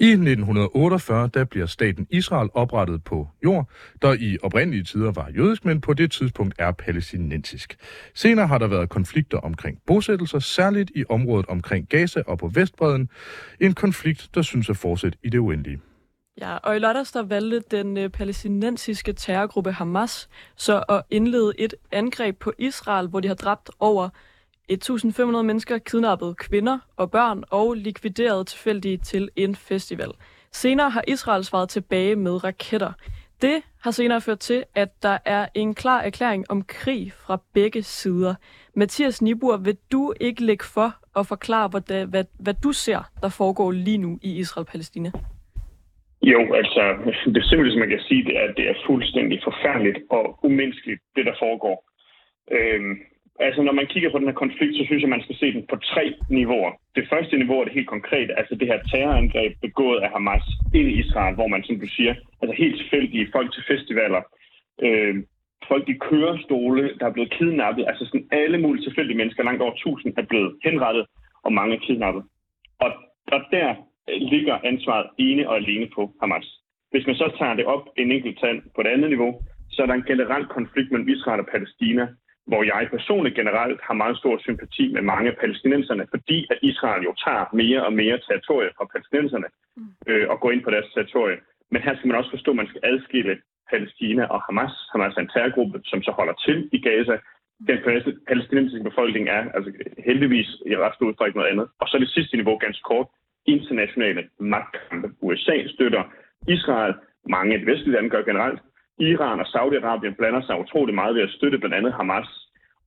[0.00, 3.70] I 1948 der bliver staten Israel oprettet på jord,
[4.02, 7.76] der i oprindelige tider var jødisk, men på det tidspunkt er palæstinensisk.
[8.14, 13.08] Senere har der været konflikter omkring bosættelser, særligt i området omkring Gaza og på Vestbreden.
[13.60, 15.80] En konflikt, der synes at fortsætte i det uendelige.
[16.40, 21.74] Ja, og i lørdags der valgte den øh, palæstinensiske terrorgruppe Hamas så at indlede et
[21.92, 24.08] angreb på Israel, hvor de har dræbt over
[24.72, 30.10] 1.500 mennesker, kidnappede kvinder og børn og likviderede tilfældige til en festival.
[30.52, 32.92] Senere har Israel svaret tilbage med raketter.
[33.42, 37.82] Det har senere ført til, at der er en klar erklæring om krig fra begge
[37.82, 38.34] sider.
[38.74, 43.10] Mathias Nibur, vil du ikke lægge for og forklare, hvad, det, hvad, hvad du ser,
[43.22, 45.10] der foregår lige nu i Israel-Palæstina?
[46.22, 46.82] Jo, altså
[47.34, 51.26] det simpleste, man kan sige, det er, at det er fuldstændig forfærdeligt og umenneskeligt, det
[51.26, 51.76] der foregår.
[52.56, 52.94] Øhm,
[53.40, 55.66] Altså, når man kigger på den her konflikt, så synes jeg, man skal se den
[55.70, 56.72] på tre niveauer.
[56.96, 60.88] Det første niveau er det helt konkret, altså det her terrorangreb begået af Hamas ind
[60.88, 64.22] i Israel, hvor man, som du siger, altså helt tilfældige folk til festivaler,
[64.82, 65.14] øh,
[65.68, 69.74] folk i kørestole, der er blevet kidnappet, altså sådan alle mulige tilfældige mennesker, langt over
[69.76, 71.06] tusind, er blevet henrettet,
[71.44, 72.22] og mange er kidnappet.
[72.78, 72.90] Og,
[73.32, 73.74] og der
[74.08, 76.46] ligger ansvaret ene og alene på Hamas.
[76.90, 79.86] Hvis man så tager det op en enkelt tand på det andet niveau, så er
[79.86, 82.08] der en generel konflikt mellem Israel og Palæstina,
[82.48, 87.02] hvor jeg personligt generelt har meget stor sympati med mange af palæstinenserne, fordi at Israel
[87.08, 89.48] jo tager mere og mere territorie fra palæstinenserne
[90.08, 91.38] øh, og går ind på deres territorie.
[91.72, 93.34] Men her skal man også forstå, at man skal adskille
[93.70, 94.74] Palæstina og Hamas.
[94.92, 97.16] Hamas er en terrorgruppe, som så holder til i Gaza.
[97.70, 97.78] Den
[98.28, 99.70] palæstinensiske befolkning er altså
[100.08, 101.66] heldigvis i ret stor udstrækning noget andet.
[101.80, 103.06] Og så det sidste niveau, ganske kort,
[103.46, 105.08] internationale magtkampe.
[105.20, 106.02] USA støtter
[106.48, 106.94] Israel,
[107.28, 108.60] mange af de vestlige lande gør generelt,
[109.00, 112.28] Iran og Saudi-Arabien blander sig utrolig meget ved at støtte blandt andet Hamas.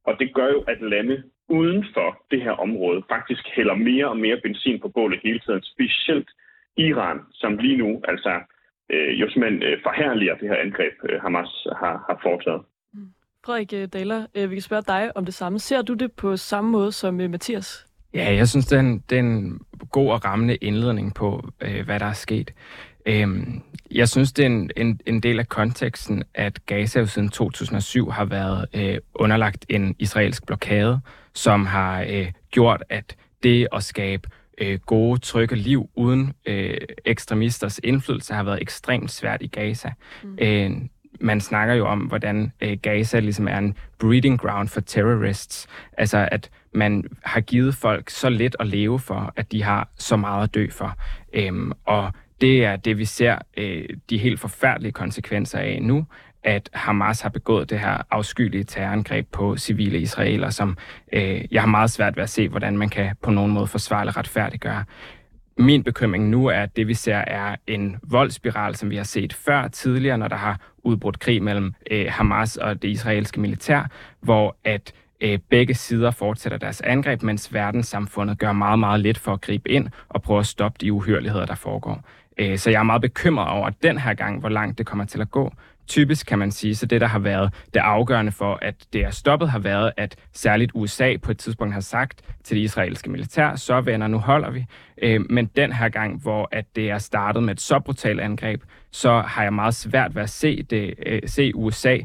[0.07, 4.17] Og det gør jo, at lande uden for det her område faktisk hælder mere og
[4.17, 5.61] mere benzin på bålet hele tiden.
[5.63, 6.29] Specielt
[6.77, 8.33] Iran, som lige nu altså
[8.89, 12.61] øh, jo simpelthen øh, forhærliger det her angreb, øh, Hamas har, har foretaget.
[13.45, 15.59] Frederik øh, Daler, øh, vi kan spørge dig om det samme.
[15.59, 17.87] Ser du det på samme måde som øh, Mathias?
[18.13, 19.59] Ja, jeg synes, det er en, det er en
[19.91, 22.53] god og rammende indledning på, øh, hvad der er sket.
[23.05, 23.61] Øhm,
[23.91, 28.09] jeg synes, det er en, en, en del af konteksten, at Gaza jo siden 2007
[28.09, 30.99] har været øh, underlagt en israelsk blokade,
[31.33, 37.79] som har øh, gjort, at det at skabe øh, gode, trygge liv uden øh, ekstremisters
[37.83, 39.91] indflydelse har været ekstremt svært i Gaza.
[40.23, 40.37] Mm.
[40.41, 40.71] Øh,
[41.19, 45.67] man snakker jo om, hvordan øh, Gaza ligesom er en breeding ground for terrorists.
[45.97, 50.15] Altså, at man har givet folk så lidt at leve for, at de har så
[50.15, 50.95] meget at dø for.
[51.33, 56.05] Øhm, og det er det, vi ser øh, de helt forfærdelige konsekvenser af nu,
[56.43, 60.77] at Hamas har begået det her afskyelige terrorangreb på civile israeler, som
[61.13, 64.01] øh, jeg har meget svært ved at se, hvordan man kan på nogen måde forsvare
[64.01, 64.83] eller retfærdiggøre.
[65.57, 69.33] Min bekymring nu er, at det vi ser er en voldsspiral, som vi har set
[69.33, 73.89] før tidligere, når der har udbrudt krig mellem øh, Hamas og det israelske militær,
[74.21, 79.33] hvor at øh, begge sider fortsætter deres angreb, mens verdenssamfundet gør meget, meget lidt for
[79.33, 82.03] at gribe ind og prøve at stoppe de uhyreligheder, der foregår.
[82.37, 85.21] Øh, så jeg er meget bekymret over den her gang, hvor langt det kommer til
[85.21, 85.53] at gå.
[85.87, 89.09] Typisk kan man sige, så det der har været det afgørende for, at det er
[89.09, 93.55] stoppet, har været, at særligt USA på et tidspunkt har sagt til det israelske militær,
[93.55, 94.65] så venner, nu holder vi.
[95.01, 98.61] Øh, men den her gang, hvor at det er startet med et så brutalt angreb,
[98.91, 101.97] så har jeg meget svært ved at se, det, øh, se USA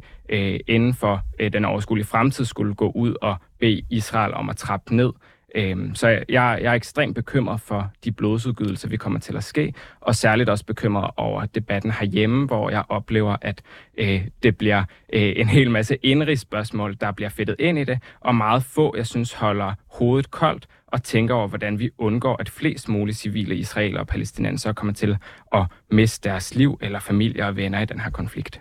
[0.69, 1.21] inden for
[1.53, 5.13] den overskuelige fremtid skulle gå ud og bede Israel om at trappe ned.
[5.57, 9.75] Øhm, så jeg, jeg er ekstremt bekymret for de blodsudgydelser, vi kommer til at ske,
[10.01, 13.63] og særligt også bekymret over debatten herhjemme, hvor jeg oplever, at
[13.99, 18.35] øh, det bliver øh, en hel masse indrigsspørgsmål, der bliver fedtet ind i det, og
[18.35, 22.89] meget få, jeg synes, holder hovedet koldt og tænker over, hvordan vi undgår, at flest
[22.89, 25.17] mulige civile israeler og palæstinenser kommer til
[25.53, 28.61] at miste deres liv eller familie og venner i den her konflikt.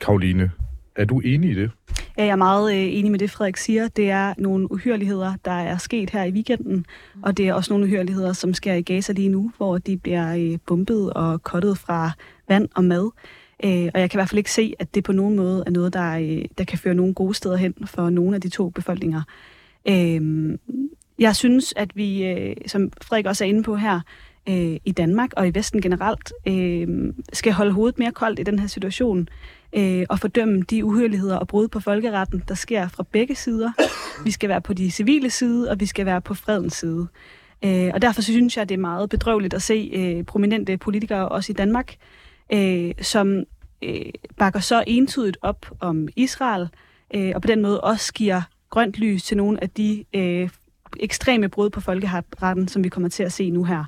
[0.00, 0.50] Karoline,
[0.96, 1.70] er du enig i det?
[2.18, 3.88] Ja, jeg er meget øh, enig med det, Frederik siger.
[3.88, 6.86] Det er nogle uhyreligheder, der er sket her i weekenden,
[7.22, 10.36] og det er også nogle uhyreligheder, som sker i Gaza lige nu, hvor de bliver
[10.36, 12.10] øh, bumpet og kottet fra
[12.48, 13.10] vand og mad.
[13.64, 15.70] Øh, og jeg kan i hvert fald ikke se, at det på nogen måde er
[15.70, 18.68] noget, der, øh, der kan føre nogle gode steder hen for nogle af de to
[18.68, 19.22] befolkninger.
[19.88, 20.58] Øh,
[21.18, 24.00] jeg synes, at vi, øh, som Frederik også er inde på her,
[24.48, 28.58] øh, i Danmark og i Vesten generelt, øh, skal holde hovedet mere koldt i den
[28.58, 29.28] her situation
[29.76, 33.72] øh, og fordømme de uhyreligheder og brud på folkeretten, der sker fra begge sider.
[34.24, 37.06] Vi skal være på de civile side, og vi skal være på fredens side.
[37.64, 41.52] Øh, og derfor synes jeg, det er meget bedrøveligt at se øh, prominente politikere, også
[41.52, 41.94] i Danmark,
[42.52, 43.44] øh, som
[43.82, 44.06] øh,
[44.36, 46.68] bakker så entydigt op om Israel,
[47.14, 50.48] øh, og på den måde også giver grønt lys til nogle af de øh,
[51.00, 53.84] ekstreme brud på folkeretten, som vi kommer til at se nu her.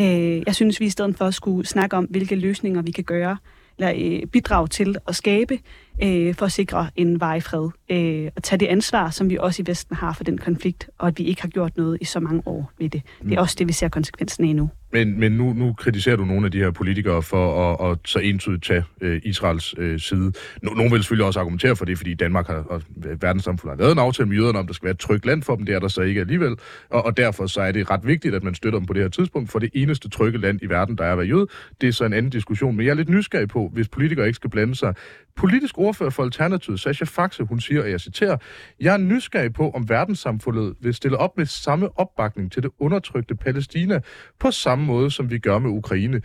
[0.00, 3.36] Øh, jeg synes, vi i stedet for skulle snakke om, hvilke løsninger vi kan gøre,
[3.78, 5.58] eller øh, bidrage til at skabe
[6.02, 7.68] øh, for at sikre en varig fred.
[7.90, 11.08] Øh, og tage det ansvar, som vi også i Vesten har for den konflikt, og
[11.08, 13.02] at vi ikke har gjort noget i så mange år ved det.
[13.22, 14.70] Det er også det, vi ser konsekvensen af nu.
[14.94, 18.18] Men, men nu, nu kritiserer du nogle af de her politikere for at, at så
[18.18, 20.32] entydigt tage øh, Israels øh, side.
[20.62, 22.82] No, nogle vil selvfølgelig også argumentere for det, fordi Danmark har, og
[23.20, 25.56] verdenssamfundet har lavet en aftale med jøderne om, der skal være et trygt land for
[25.56, 25.66] dem.
[25.66, 26.56] Det er der så ikke alligevel.
[26.90, 29.08] Og, og derfor så er det ret vigtigt, at man støtter dem på det her
[29.08, 31.46] tidspunkt, for det eneste trygge land i verden, der er at være jøde,
[31.80, 32.76] det er så en anden diskussion.
[32.76, 34.94] Men jeg er lidt nysgerrig på, hvis politikere ikke skal blande sig.
[35.36, 38.36] Politisk ordfører for Alternativet, Sasha Faxe, hun siger, og jeg citerer,
[38.80, 43.34] jeg er nysgerrig på, om verdenssamfundet vil stille op med samme opbakning til det undertrykte
[43.34, 44.00] Palæstina,
[44.40, 46.20] på samme måde, som vi gør med Ukraine.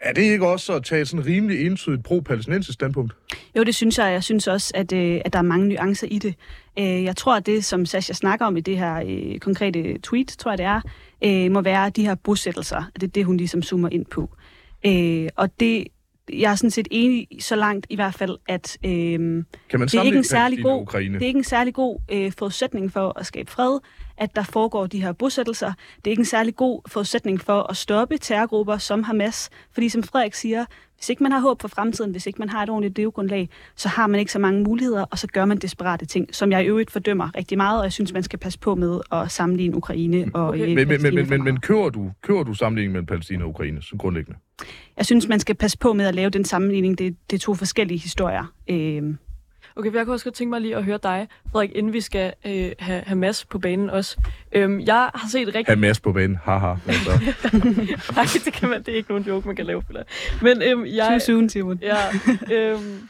[0.00, 3.12] Er det ikke også at tage sådan rimelig entydigt pro-palæstinensisk standpunkt?
[3.56, 4.12] Jo, det synes jeg.
[4.12, 6.34] Jeg synes også, at, øh, at der er mange nuancer i det.
[6.78, 10.28] Øh, jeg tror, at det, som Sasha snakker om i det her øh, konkrete tweet,
[10.28, 10.80] tror jeg det er,
[11.24, 12.90] øh, må være de her bosættelser.
[12.94, 14.30] Det er det, hun ligesom zoomer ind på.
[14.86, 15.86] Øh, og det,
[16.32, 20.18] jeg er sådan set enig så langt i hvert fald, at øh, det, er ikke
[20.18, 23.78] en særlig god, det er ikke en særlig god øh, forudsætning for at skabe fred,
[24.20, 25.72] at der foregår de her bosættelser.
[25.96, 29.50] Det er ikke en særlig god forudsætning for at stoppe terrorgrupper som Hamas.
[29.72, 30.64] Fordi som Frederik siger,
[30.96, 33.88] hvis ikke man har håb for fremtiden, hvis ikke man har et ordentligt levegrundlag, så
[33.88, 36.66] har man ikke så mange muligheder, og så gør man desperate ting, som jeg i
[36.66, 40.30] øvrigt fordømmer rigtig meget, og jeg synes, man skal passe på med at sammenligne Ukraine
[40.34, 40.60] og Okay.
[40.60, 43.82] øh, Men, men, men, men, men kører, du, kører du sammenligningen mellem Palæstina og Ukraine,
[43.82, 44.38] som grundlæggende?
[44.96, 46.98] Jeg synes, man skal passe på med at lave den sammenligning.
[46.98, 48.52] Det, det er to forskellige historier.
[48.70, 49.02] Øh,
[49.76, 52.00] Okay, for jeg kunne også godt tænke mig lige at høre dig, Frederik, inden vi
[52.00, 54.16] skal øh, have, have Mads på banen også.
[54.52, 55.72] Øhm, jeg har set rigtig...
[55.72, 56.74] Hamas på banen, haha.
[56.86, 57.10] Altså.
[58.16, 59.82] Nej, det, kan man, det er ikke nogen joke, man kan lave.
[59.86, 60.02] Føler.
[60.42, 61.06] Men øhm, jeg...
[61.08, 61.78] Too soon, Simon.
[61.82, 61.96] Ja,
[62.56, 63.08] øhm,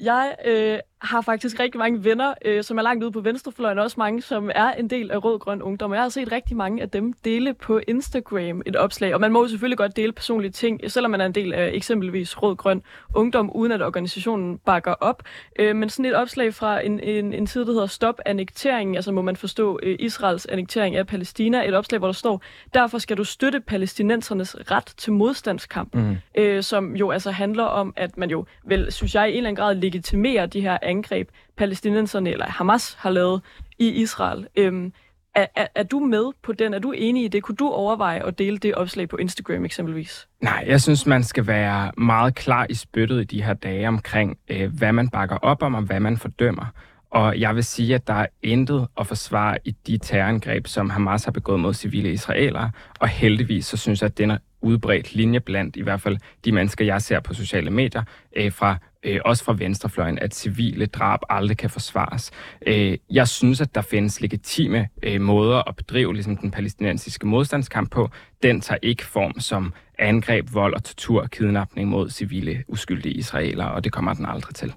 [0.00, 3.84] jeg øh, har faktisk rigtig mange venner, øh, som er langt ude på venstrefløjen, og
[3.84, 5.90] også mange, som er en del af Rød-Grøn Ungdom.
[5.90, 9.32] Og jeg har set rigtig mange af dem dele på Instagram et opslag, og man
[9.32, 12.82] må jo selvfølgelig godt dele personlige ting, selvom man er en del af eksempelvis Rød-Grøn
[13.14, 15.22] Ungdom, uden at organisationen bakker op.
[15.58, 19.12] Øh, men sådan et opslag fra en, en, en side, der hedder Stop Annekteringen, altså
[19.12, 22.42] må man forstå øh, Israels annektering af Palæstina, et opslag, hvor der står,
[22.74, 26.16] derfor skal du støtte palæstinensernes ret til modstandskamp Mm.
[26.34, 29.48] øh, som jo altså handler om, at man jo vel, synes jeg, i en eller
[29.48, 33.42] anden grad legitimerer de her angreb, palæstinenserne eller Hamas har lavet
[33.78, 34.46] i Israel.
[34.56, 34.92] Øhm,
[35.34, 36.74] er, er, er du med på den?
[36.74, 37.42] Er du enig i det?
[37.42, 40.28] Kunne du overveje at dele det opslag på Instagram eksempelvis?
[40.42, 44.38] Nej, jeg synes, man skal være meget klar i spyttet i de her dage omkring,
[44.48, 46.66] øh, hvad man bakker op om og hvad man fordømmer.
[47.10, 51.24] Og jeg vil sige, at der er intet at forsvare i de terrorangreb, som Hamas
[51.24, 52.70] har begået mod civile israelere.
[53.00, 56.52] Og heldigvis så synes jeg, at den er udbredt linje blandt i hvert fald de
[56.52, 58.02] mennesker, jeg ser på sociale medier,
[58.36, 62.30] øh, fra, øh, også fra venstrefløjen, at civile drab aldrig kan forsvares.
[62.66, 67.90] Øh, jeg synes, at der findes legitime øh, måder at bedrive ligesom den palæstinensiske modstandskamp
[67.90, 68.10] på.
[68.42, 73.72] Den tager ikke form som angreb, vold og tortur og kidnapning mod civile uskyldige israelere,
[73.72, 74.72] og det kommer den aldrig til.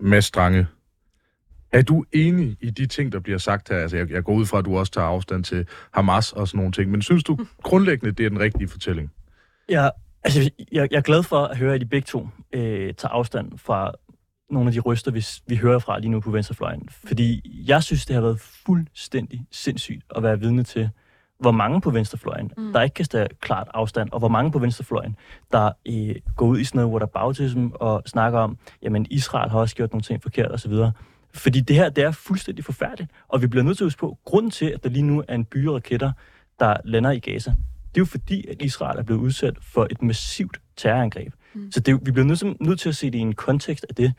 [0.00, 0.66] Mads Strange,
[1.72, 3.76] er du enig i de ting, der bliver sagt her?
[3.76, 6.58] Altså, jeg, jeg går ud fra, at du også tager afstand til Hamas og sådan
[6.58, 9.10] nogle ting, men synes du grundlæggende, det er den rigtige fortælling?
[9.68, 9.88] Ja,
[10.24, 13.58] altså, jeg, jeg er glad for at høre, at I begge to øh, tager afstand
[13.58, 13.92] fra
[14.50, 16.88] nogle af de røster, vi, vi hører fra lige nu på venstrefløjen.
[16.90, 20.90] Fordi jeg synes, det har været fuldstændig sindssygt at være vidne til,
[21.40, 22.72] hvor mange på venstrefløjen, Mm.
[22.72, 25.16] der ikke kan tage klart afstand, og hvor mange på venstrefløjen,
[25.52, 29.76] der øh, går ud i sådan noget whataboutism og snakker om, jamen Israel har også
[29.76, 30.72] gjort nogle ting forkert osv.
[31.34, 34.18] Fordi det her, det er fuldstændig forfærdeligt, og vi bliver nødt til at huske på,
[34.24, 36.12] grunden til, at der lige nu er en by raketter,
[36.60, 37.54] der lander i Gaza,
[37.88, 41.32] det er jo fordi, at Israel er blevet udsat for et massivt terrorangreb.
[41.54, 41.72] Mm.
[41.72, 43.94] Så det, vi bliver nødt til, nødt til at se det i en kontekst af
[43.94, 44.14] det.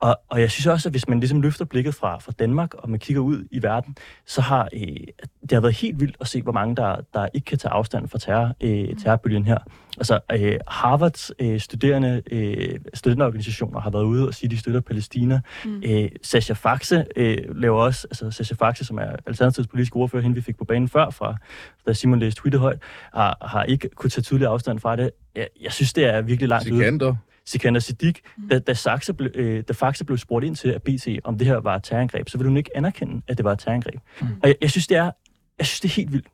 [0.00, 2.90] Og, og jeg synes også, at hvis man ligesom løfter blikket fra, fra Danmark, og
[2.90, 5.06] man kigger ud i verden, så har øh,
[5.42, 8.08] det har været helt vildt at se, hvor mange, der, der ikke kan tage afstand
[8.08, 9.58] fra terror, øh, terrorbølgen her.
[9.98, 14.80] Altså, øh, Harvards øh, studerende, øh, studenterorganisationer har været ude og sige, at de støtter
[14.80, 15.40] Palæstina.
[15.64, 15.70] Mm.
[15.70, 15.82] Mm.
[15.86, 20.34] Øh, Sascha Faxe øh, laver også, altså Sascha Faxe, som er Alternativets politiske ordfører, hende
[20.34, 21.36] vi fik på banen før, fra,
[21.86, 22.78] da Simon læste Twitter højt,
[23.14, 25.10] har, har ikke kunne tage tydelig afstand fra det.
[25.36, 27.16] Jeg, jeg synes, det er virkelig langt ude.
[27.50, 27.80] Sikander?
[27.80, 28.14] Siddiq,
[28.50, 31.46] da, da, Saxe ble, øh, da Faxe blev spurgt ind til at BT, om det
[31.46, 34.00] her var et terrorangreb, så ville hun ikke anerkende, at det var et terrorangreb.
[34.20, 34.26] Mm.
[34.42, 35.10] Og jeg, jeg, synes, det er,
[35.58, 36.26] jeg synes, det er helt vildt.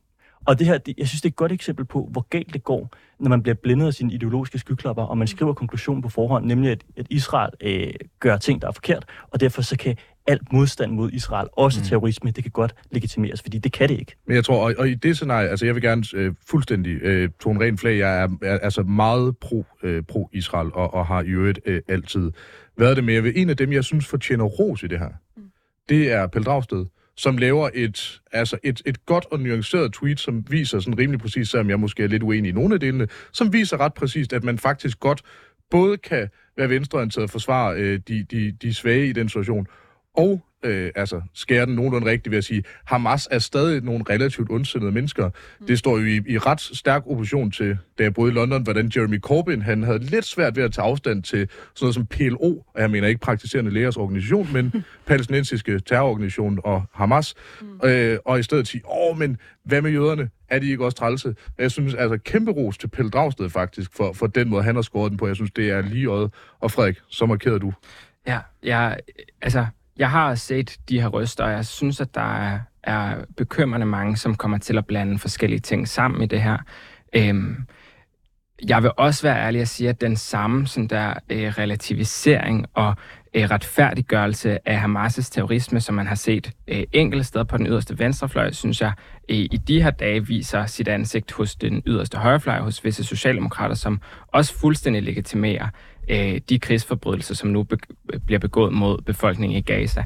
[0.46, 2.64] Og det her, det, jeg synes, det er et godt eksempel på, hvor galt det
[2.64, 6.46] går, når man bliver blændet af sine ideologiske skyklapper, og man skriver konklusionen på forhånd,
[6.46, 10.52] nemlig at, at Israel øh, gør ting, der er forkert, og derfor så kan alt
[10.52, 11.86] modstand mod Israel, også mm.
[11.86, 14.16] terrorisme, det kan godt legitimeres, fordi det kan det ikke.
[14.26, 17.30] Men jeg tror, og, og i det scenarie, altså jeg vil gerne øh, fuldstændig øh,
[17.40, 21.28] tone ren flag, jeg er, er altså meget pro, øh, pro-Israel, og, og har i
[21.28, 22.32] øvrigt øh, altid
[22.78, 23.14] været det med.
[23.14, 25.42] Jeg vil, en af dem, jeg synes fortjener ros i det her, mm.
[25.88, 26.84] det er Pelle Dragsted,
[27.16, 31.48] som laver et, altså et, et godt og nuanceret tweet, som viser sådan rimelig præcis,
[31.48, 34.44] selvom jeg måske er lidt uenig i nogle af delene, som viser ret præcist, at
[34.44, 35.22] man faktisk godt
[35.70, 39.66] både kan være venstreorienteret og forsvare øh, de, de, de svage i den situation,
[40.16, 44.50] og øh, altså skære den nogenlunde rigtigt ved at sige, Hamas er stadig nogle relativt
[44.50, 45.30] ondsindede mennesker.
[45.60, 45.66] Mm.
[45.66, 48.90] Det står jo i, i ret stærk opposition til, da jeg boede i London, hvordan
[48.96, 52.62] Jeremy Corbyn, han havde lidt svært ved at tage afstand til sådan noget som PLO,
[52.74, 54.72] og jeg mener ikke praktiserende lægers organisation, men
[55.06, 57.88] palæstinensiske terrororganisation og Hamas, mm.
[57.88, 60.30] øh, og i stedet sige, åh, men hvad med jøderne?
[60.48, 61.34] Er de ikke også trælse?
[61.58, 64.82] Jeg synes altså kæmpe ros til Pelle Dragsted faktisk, for, for den måde, han har
[64.82, 65.26] skåret den på.
[65.26, 66.34] Jeg synes, det er lige øjet.
[66.60, 67.72] Og Frederik, så markerer du.
[68.26, 68.96] Ja, jeg,
[69.42, 69.66] altså,
[69.98, 74.16] jeg har set de her røster, og jeg synes, at der er, er bekymrende mange,
[74.16, 76.58] som kommer til at blande forskellige ting sammen i det her.
[77.12, 77.56] Øhm,
[78.68, 82.94] jeg vil også være ærlig at sige, at den samme sådan der, øh, relativisering og
[83.34, 87.98] øh, retfærdiggørelse af Hamas' terrorisme, som man har set øh, enkelte steder på den yderste
[87.98, 88.92] venstrefløj, synes jeg
[89.28, 93.74] øh, i de her dage viser sit ansigt hos den yderste højrefløj, hos visse socialdemokrater,
[93.74, 94.00] som
[94.32, 95.68] også fuldstændig legitimerer
[96.08, 97.78] øh, de krigsforbrydelser, som nu be-
[98.26, 100.04] bliver begået mod befolkningen i Gaza.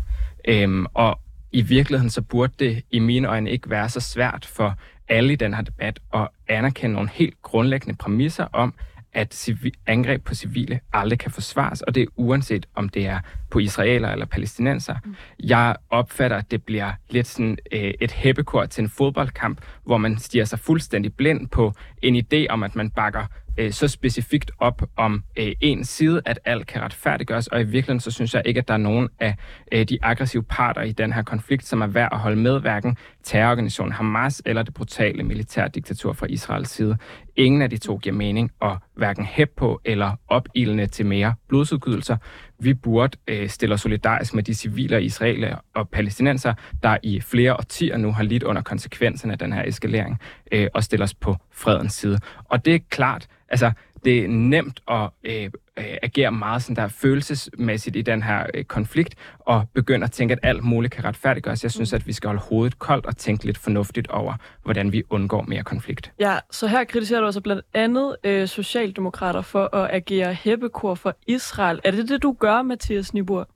[0.48, 1.20] Øhm, og
[1.52, 5.36] i virkeligheden så burde det i mine øjne ikke være så svært for alle i
[5.36, 8.74] den her debat at anerkende nogle helt grundlæggende præmisser om,
[9.12, 13.18] at civi- angreb på civile aldrig kan forsvares, og det er uanset om det er
[13.50, 14.94] på israeler eller palæstinenser.
[15.04, 15.14] Mm.
[15.44, 20.18] Jeg opfatter, at det bliver lidt sådan øh, et hæppekort til en fodboldkamp, hvor man
[20.18, 23.26] stiger sig fuldstændig blind på en idé om, at man bakker
[23.60, 28.00] øh, så specifikt op om øh, en side, at alt kan retfærdiggøres, og i virkeligheden
[28.00, 29.34] så synes jeg ikke, at der er nogen af
[29.72, 32.96] øh, de aggressive parter i den her konflikt, som er værd at holde med, hverken
[33.22, 36.96] terrororganisationen Hamas eller det brutale militærdiktatur fra Israels side.
[37.36, 42.16] Ingen af de to giver mening og hverken hæb på eller opildende til mere blodsudgydelser.
[42.58, 47.54] Vi burde øh, stille os solidarisk med de civile israeler og palæstinenser, der i flere
[47.54, 50.18] årtier nu har lidt under konsekvenserne af den her eskalering,
[50.52, 52.18] øh, og stille os på fredens side.
[52.44, 53.72] Og det er klart, altså
[54.04, 55.44] det er nemt at øh,
[55.78, 60.32] øh, agere meget sådan der følelsesmæssigt i den her øh, konflikt, og begynde at tænke,
[60.32, 61.62] at alt muligt kan retfærdiggøres.
[61.62, 64.34] Jeg synes, at vi skal holde hovedet koldt og tænke lidt fornuftigt over,
[64.64, 66.12] hvordan vi undgår mere konflikt.
[66.20, 71.16] Ja, så her kritiserer du altså blandt andet øh, Socialdemokrater for at agere hæppekor for
[71.26, 71.80] Israel.
[71.84, 73.48] Er det det, du gør, Mathias Nibur?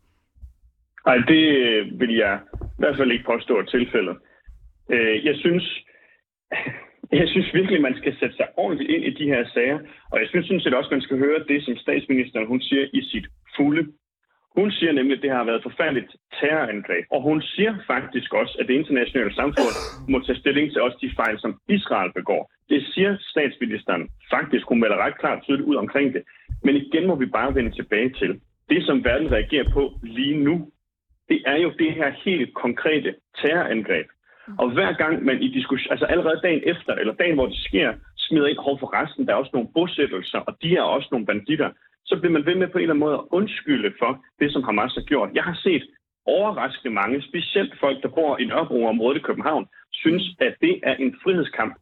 [1.07, 1.45] Nej, det
[2.01, 4.17] vil jeg i hvert fald ikke påstå at tilfældet.
[4.91, 5.85] Øh, jeg synes,
[7.13, 9.79] jeg synes virkelig, man skal sætte sig ordentligt ind i de her sager,
[10.13, 13.03] og jeg synes sådan set også, man skal høre det, som statsministeren hun siger i
[13.03, 13.93] sit fulde.
[14.57, 18.57] Hun siger nemlig, at det har været et forfærdeligt terrorangreb, og hun siger faktisk også,
[18.61, 19.77] at det internationale samfund
[20.09, 22.53] må tage stilling til også de fejl, som Israel begår.
[22.69, 24.65] Det siger statsministeren faktisk.
[24.69, 26.23] Hun melder ret klart tydeligt ud omkring det.
[26.65, 28.41] Men igen må vi bare vende tilbage til.
[28.69, 30.71] Det, som verden reagerer på lige nu,
[31.29, 34.07] det er jo det her helt konkrete terrorangreb.
[34.47, 34.59] Mm-hmm.
[34.59, 37.93] Og hver gang man i diskussion, altså allerede dagen efter, eller dagen hvor det sker,
[38.17, 41.27] smider ind over for resten, der er også nogle bosættelser, og de er også nogle
[41.27, 41.71] banditter,
[42.05, 44.63] så bliver man ved med på en eller anden måde at undskylde for det, som
[44.63, 45.31] Hamas har gjort.
[45.35, 45.85] Jeg har set
[46.27, 51.17] overraskende mange, specielt folk, der bor i Nørrebro-området i København, synes, at det er en
[51.23, 51.75] frihedskamp.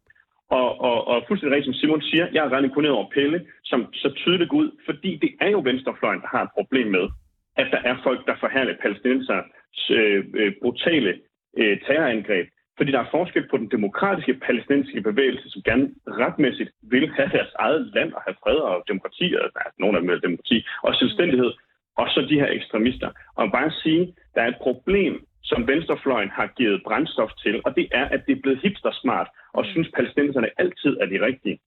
[0.50, 3.92] Og, og, og fuldstændig rigtigt, som Simon siger, jeg er ret imponeret over Pelle, som
[3.92, 7.08] så tydeligt går ud, fordi det er jo venstrefløjen, der har et problem med,
[7.56, 9.42] at der er folk, der forhærler palæstinenser
[9.90, 11.20] øh, øh, brutale
[11.58, 12.46] øh, terrorangreb.
[12.76, 17.52] Fordi der er forskel på den demokratiske palæstinensiske bevægelse, som gerne retmæssigt vil have deres
[17.58, 20.94] eget land og have fred og demokrati, og altså, nogle af dem vil demokrati, og
[20.94, 21.52] selvstændighed,
[21.96, 23.10] og så de her ekstremister.
[23.34, 27.88] Og bare sige, der er et problem, som venstrefløjen har givet brændstof til, og det
[27.92, 31.58] er, at det er blevet hipstersmart og synes, palæstinenserne altid er de rigtige.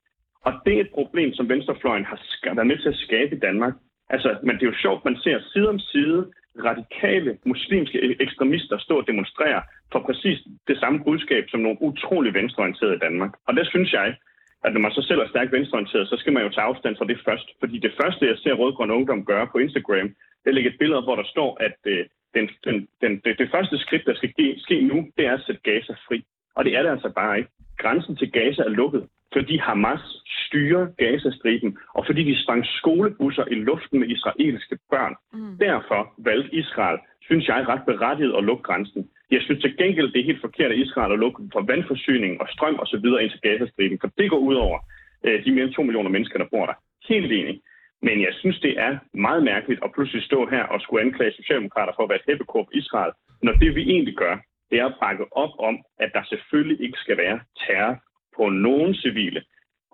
[0.46, 2.18] Og det er et problem, som venstrefløjen har
[2.56, 3.74] været med til at skabe i Danmark.
[4.10, 6.32] Altså, men det er jo sjovt, man ser side om side
[6.64, 10.38] radikale muslimske e- ekstremister stå og demonstrere for præcis
[10.68, 13.34] det samme budskab som nogle utrolig venstreorienterede i Danmark.
[13.48, 14.16] Og der synes jeg,
[14.64, 17.06] at når man så selv er stærkt venstreorienteret, så skal man jo tage afstand fra
[17.06, 17.48] det først.
[17.60, 20.10] Fordi det første, jeg ser Rødgrøn Ungdom gøre på Instagram,
[20.46, 23.78] det ligger et billede, hvor der står, at øh, den, den, den, det, det første
[23.78, 26.26] skridt, der skal ske nu, det er at sætte Gaza fri.
[26.56, 27.50] Og det er det altså bare ikke.
[27.78, 29.04] Grænsen til Gaza er lukket
[29.36, 30.04] fordi Hamas
[30.46, 35.16] styrer Gazastriben, og fordi de sprang skolebusser i luften med israelske børn.
[35.34, 35.58] Mm.
[35.66, 39.02] Derfor valgte Israel, synes jeg, ret berettiget at lukke grænsen.
[39.32, 42.48] Jeg synes til gengæld, det er helt forkert af Israel at lukke for vandforsyning og
[42.54, 43.06] strøm osv.
[43.24, 44.78] ind til Gazastriben, for det går ud over
[45.26, 46.78] øh, de mere end to millioner mennesker, der bor der.
[47.10, 47.62] Helt enig.
[48.02, 51.94] Men jeg synes, det er meget mærkeligt at pludselig stå her og skulle anklage Socialdemokrater
[51.96, 54.36] for at være et hæppekorp Israel, når det vi egentlig gør,
[54.76, 57.96] det er at bakke op om, at der selvfølgelig ikke skal være terror
[58.38, 59.42] på nogen civile.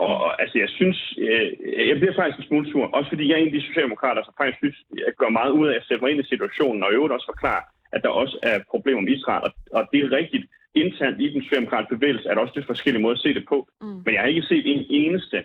[0.06, 1.48] Og og, altså, jeg synes, øh,
[1.90, 4.34] jeg bliver faktisk en smule sur, også fordi jeg er en af de socialdemokrater, som
[4.38, 6.96] faktisk synes, jeg gør meget ud af at sætte mig ind i situationen, og i
[6.98, 7.64] øvrigt også forklare,
[7.96, 9.44] at der også er problemer med Israel.
[9.48, 13.04] Og, og det er rigtigt, internt i den socialdemokratiske bevægelse er der også lidt forskellige
[13.04, 13.58] måder at se det på.
[13.82, 13.88] Mm.
[14.06, 15.38] Men jeg har ikke set en eneste,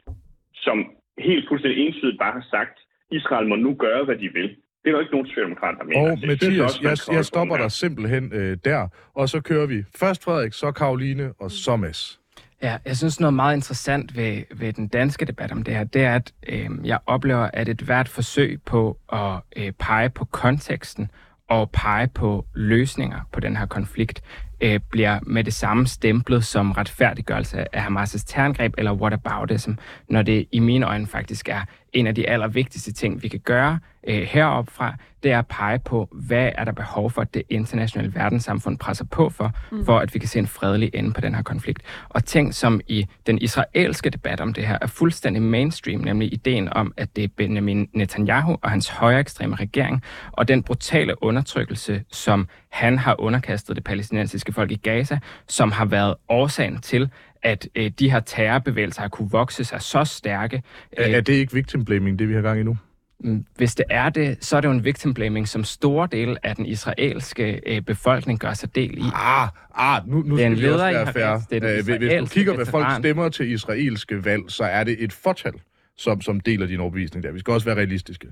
[0.55, 0.77] som
[1.19, 2.77] helt fuldstændig entydigt bare har sagt,
[3.11, 4.57] Israel må nu gøre, hvad de vil.
[4.87, 6.11] Det er der ikke nogen socialdemokrater, der mener.
[6.11, 9.85] Og Det Mathias, også, jeg, jeg stopper dig simpelthen øh, der, og så kører vi
[9.97, 12.21] først Frederik, så Karoline og så Mads.
[12.63, 16.03] Ja, jeg synes noget meget interessant ved, ved den danske debat om det her, det
[16.03, 21.11] er, at øh, jeg oplever, at et hvert forsøg på at øh, pege på konteksten
[21.49, 24.23] og pege på løsninger på den her konflikt,
[24.61, 29.71] øh, bliver med det samme stemplet som retfærdiggørelse af Hamas' terrorangreb eller whataboutism,
[30.09, 31.61] når det i mine øjne faktisk er
[31.97, 35.79] en af de allervigtigste ting, vi kan gøre øh, heroppe fra, det er at pege
[35.79, 39.85] på, hvad er der behov for, at det internationale verdenssamfund presser på for, mm.
[39.85, 41.83] for at vi kan se en fredelig ende på den her konflikt.
[42.09, 46.73] Og ting som i den israelske debat om det her er fuldstændig mainstream, nemlig ideen
[46.73, 52.05] om, at det er Benjamin Netanyahu og hans højre ekstreme regering, og den brutale undertrykkelse,
[52.13, 55.19] som han har underkastet det palæstinensiske folk i Gaza,
[55.49, 57.11] som har været årsagen til,
[57.47, 60.63] at øh, de her terrorbevægelser har kunne vokse sig så stærke.
[60.93, 62.77] Er, Øh, er det ikke victim blaming, det vi har gang i nu?
[63.21, 66.47] Mm, Hvis det er det, så er det jo en victim blaming, som store dele
[66.47, 69.03] af den israelske øh, befolkning gør sig del i.
[69.15, 70.85] Ah, ah nu, nu Det er en skal vi også
[71.15, 74.85] være er den Øh, hvis- du kigger, hvad folk stemmer til israelske valg, så er
[74.85, 75.53] det et fortal,
[75.97, 77.33] som, som deler din overbevisning der.
[77.33, 78.27] Vi skal også være realistiske.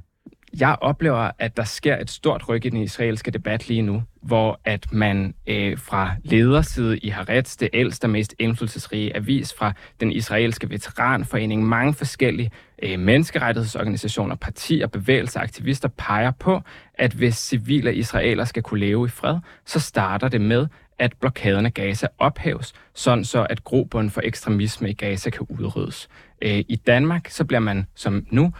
[0.61, 4.61] Jeg oplever, at der sker et stort ryk i den israelske debat lige nu, hvor
[4.65, 10.13] at man øh, fra lederside i Haaretz, det ældste og mest indflydelsesrige avis, fra den
[10.13, 12.51] israelske veteranforening, mange forskellige
[12.83, 16.61] øh, menneskerettighedsorganisationer, partier, bevægelser, aktivister peger på,
[16.95, 20.67] at hvis civile israeler skal kunne leve i fred, så starter det med,
[20.99, 26.09] at blokaden af Gaza ophæves, sådan så at grobunden for ekstremisme i Gaza kan udryddes.
[26.43, 28.53] Øh, I Danmark så bliver man som nu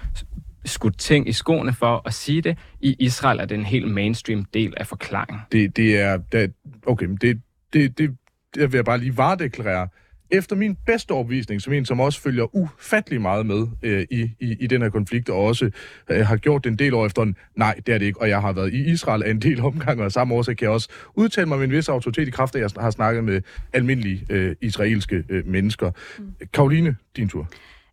[0.65, 2.59] skudt ting i skoene for at sige det.
[2.81, 5.41] I Israel er det en helt mainstream del af forklaringen.
[5.53, 6.17] Det, det er...
[6.17, 6.53] Det,
[6.87, 7.41] okay, men det,
[7.73, 8.17] det, det,
[8.55, 9.89] det vil jeg bare lige varedeklarere.
[10.31, 14.57] Efter min bedste overbevisning, som en, som også følger ufattelig meget med øh, i, i,
[14.61, 15.71] i den her konflikt, og også
[16.11, 18.41] øh, har gjort det en del år efter, nej, det er det ikke, og jeg
[18.41, 20.89] har været i Israel af en del omgange, og af samme årsag kan jeg også
[21.15, 23.43] udtale mig med en vis autoritet i kraft af, at jeg har snakket med
[23.73, 25.91] almindelige øh, israelske øh, mennesker.
[26.19, 26.33] Mm.
[26.53, 27.49] Karoline, din tur.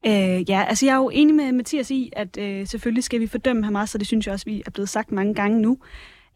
[0.05, 3.27] Øh, ja, altså jeg er jo enig med Mathias i, at øh, selvfølgelig skal vi
[3.27, 5.77] fordømme Hamas, og det synes jeg også, vi er blevet sagt mange gange nu.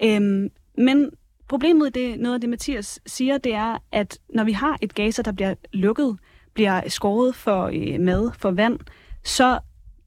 [0.03, 1.11] Øh, men
[1.47, 5.21] problemet, det noget af det, Mathias siger, det er, at når vi har et Gaza,
[5.21, 6.17] der bliver lukket,
[6.53, 8.79] bliver skåret for øh, mad, for vand,
[9.23, 9.59] så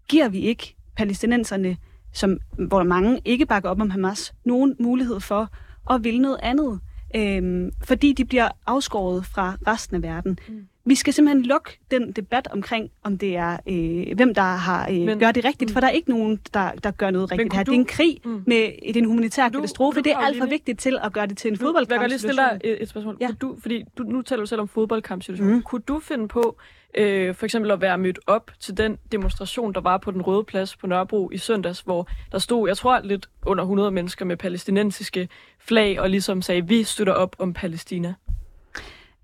[0.08, 1.76] giver vi ikke palæstinenserne,
[2.12, 2.38] som,
[2.68, 5.50] hvor mange ikke bakker op om Hamas, nogen mulighed for
[5.90, 6.80] at ville noget andet.
[7.16, 10.38] Øhm, fordi de bliver afskåret fra resten af verden.
[10.48, 10.68] Mm.
[10.88, 14.96] Vi skal simpelthen lukke den debat omkring, om det er, øh, hvem der har øh,
[14.96, 15.72] Men- gør det rigtigt, mm.
[15.72, 17.62] for der er ikke nogen, der, der gør noget rigtigt her.
[17.64, 18.42] du- Det er en krig Mm.
[18.46, 19.98] med det er en humanitær Du- katastrofe.
[19.98, 22.08] du, det er alt for vigtigt til at gøre det til en Nu, jeg kan
[22.08, 22.60] lige stille dig fodboldkamp.
[22.64, 23.16] et, et spørgsmål.
[23.20, 23.26] Ja.
[23.26, 25.54] Kunne du, fordi du, nu taler du selv om fodboldkampsituationen.
[25.54, 25.62] Mm.
[25.62, 26.56] Kunne du finde på
[26.94, 30.44] øh, for eksempel at være mødt op til den demonstration, der var på den røde
[30.44, 34.36] plads på Nørrebro i søndags, hvor der stod, jeg tror, lidt under 100 mennesker med
[34.36, 35.28] palæstinensiske
[35.58, 38.14] flag, og ligesom sagde, vi støtter op om Palæstina.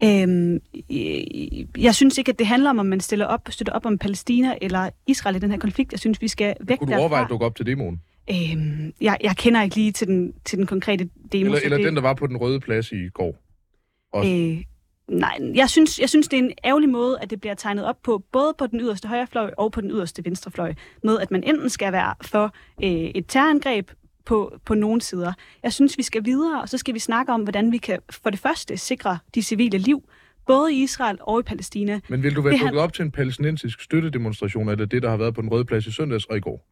[0.05, 3.87] Øhm, øh, jeg synes ikke, at det handler om, om man stiller op, støtter op
[3.87, 5.93] om Palæstina eller Israel i den her konflikt.
[5.93, 7.01] Jeg synes, vi skal væk Kunne du derfra.
[7.01, 8.01] overveje at dukke op til demoen?
[8.31, 11.45] Øhm, jeg, jeg kender ikke lige til den, til den konkrete demo.
[11.45, 13.37] Eller, eller det, den, der var på den røde plads i går?
[14.13, 14.31] også?
[14.31, 14.63] Øh,
[15.09, 18.03] nej, jeg synes, jeg synes, det er en ærgerlig måde, at det bliver tegnet op
[18.03, 21.71] på, både på den yderste højrefløj og på den yderste venstrefløj, med at man enten
[21.71, 23.91] skal være for øh, et terrorangreb
[24.27, 25.33] på, på nogle sider.
[25.63, 28.31] Jeg synes, vi skal videre, og så skal vi snakke om, hvordan vi kan for
[28.31, 30.03] det første sikre de civile liv,
[30.47, 32.01] både i Israel og i Palæstina.
[32.09, 35.11] Men vil du være det han- dukket op til en palæstinensisk støttedemonstration, eller det, der
[35.11, 36.67] har været på den røde plads i søndags og i går?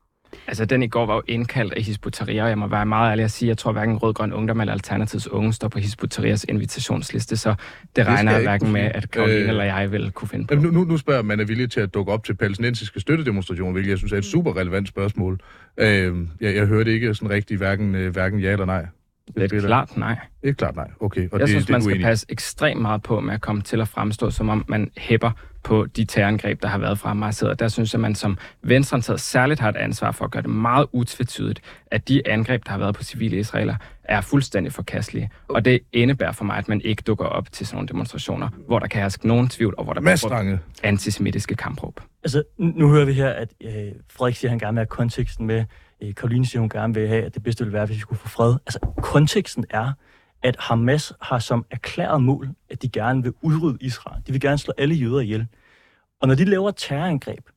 [0.46, 3.10] Altså, den i går var jo indkaldt af Hizb ut-Tahrir, og jeg må være meget
[3.10, 6.04] ærlig at sige, jeg tror hverken Rød Grøn Ungdom eller Alternativets Unge står på Hizb
[6.04, 7.54] ut-Tahrirs invitationsliste, så
[7.96, 10.54] det regner jeg hverken med, at Karoline Øh, eller jeg vil kunne finde på.
[10.54, 13.90] Nu, nu, nu spørger man er villig til at dukke op til palæstinensiske støttedemonstrationer, hvilket
[13.90, 15.40] jeg synes er et super relevant spørgsmål.
[15.76, 18.86] Øh, jeg, jeg hørte ikke sådan rigtig hverken, øh, hverken ja eller nej.
[19.34, 20.16] Det er klart nej.
[20.42, 20.90] Det er klart nej.
[21.00, 21.28] Okay.
[21.32, 23.80] Og Jeg det, synes, det man skal passe ekstremt meget på med at komme til
[23.80, 25.30] at fremstå, som om man hæpper
[25.62, 27.42] på de terrorangreb, der har været fra Hamas.
[27.42, 30.50] Og der synes jeg, man som venstreorienteret særligt har et ansvar for at gøre det
[30.50, 35.30] meget utvetydigt, at de angreb, der har været på civile israeler, er fuldstændig forkastelige.
[35.48, 38.78] Og det indebærer for mig, at man ikke dukker op til sådan nogle demonstrationer, hvor
[38.78, 42.00] der kan herske nogen tvivl, og hvor der bliver antisemitiske kampråb.
[42.24, 43.70] Altså, nu nu hører vi her, at øh,
[44.10, 45.64] Frederik siger, at han gerne vil have konteksten med.
[46.02, 48.18] Øh, Karoline siger, hun gerne vil have, at det bedste ville være, hvis vi skulle
[48.18, 48.56] få fred.
[48.66, 49.92] Altså, konteksten er,
[50.42, 54.22] at Hamas har som erklæret mål, at de gerne vil udrydde Israel.
[54.26, 55.46] De vil gerne slå alle jøder ihjel.
[56.20, 57.48] Og når de laver et terrorangreb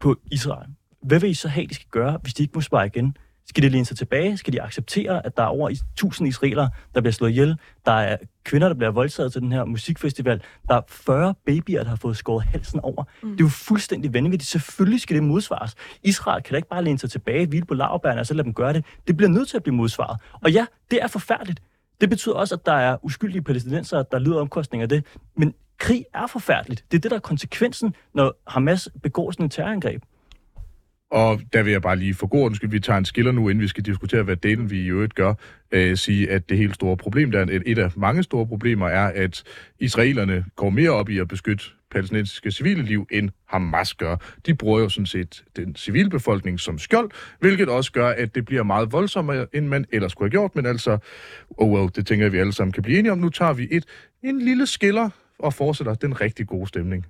[0.00, 0.68] på Israel,
[1.02, 3.16] hvad vil I så have, de skal gøre, hvis de ikke må spare igen?
[3.46, 4.36] Skal de læne sig tilbage?
[4.36, 7.56] Skal de acceptere, at der er over i- 1000 israelere, der bliver slået ihjel?
[7.86, 10.42] Der er kvinder, der bliver voldtaget til den her musikfestival.
[10.68, 13.04] Der er 40 babyer, der har fået skåret halsen over.
[13.22, 13.30] Mm.
[13.30, 14.50] Det er jo fuldstændig vanvittigt.
[14.50, 15.74] Selvfølgelig skal det modsvares.
[16.02, 18.54] Israel kan da ikke bare læne sig tilbage, hvile på lavbærne og så lade dem
[18.54, 18.84] gøre det.
[19.06, 20.20] Det bliver nødt til at blive modsvaret.
[20.42, 21.62] Og ja, det er forfærdeligt.
[22.00, 25.04] Det betyder også, at der er uskyldige palæstinenser, der lider omkostninger af det.
[25.36, 26.84] Men krig er forfærdeligt.
[26.90, 30.02] Det er det, der er konsekvensen, når Hamas begår sådan et terrorangreb.
[31.10, 33.48] Og der vil jeg bare lige for god undskyld, skyld, vi tager en skiller nu,
[33.48, 35.34] inden vi skal diskutere, hvad delen vi i øvrigt gør,
[35.72, 38.88] øh, sige, at det helt store problem, der er et, et af mange store problemer,
[38.88, 39.42] er, at
[39.78, 44.16] israelerne går mere op i at beskytte palæstinensiske civile liv, end Hamas gør.
[44.46, 48.62] De bruger jo sådan set den civilbefolkning som skjold, hvilket også gør, at det bliver
[48.62, 50.56] meget voldsommere, end man ellers kunne have gjort.
[50.56, 50.98] Men altså,
[51.58, 53.18] oh well, det tænker jeg, vi alle sammen kan blive enige om.
[53.18, 53.84] Nu tager vi et
[54.22, 57.06] en lille skiller og fortsætter den rigtig gode stemning.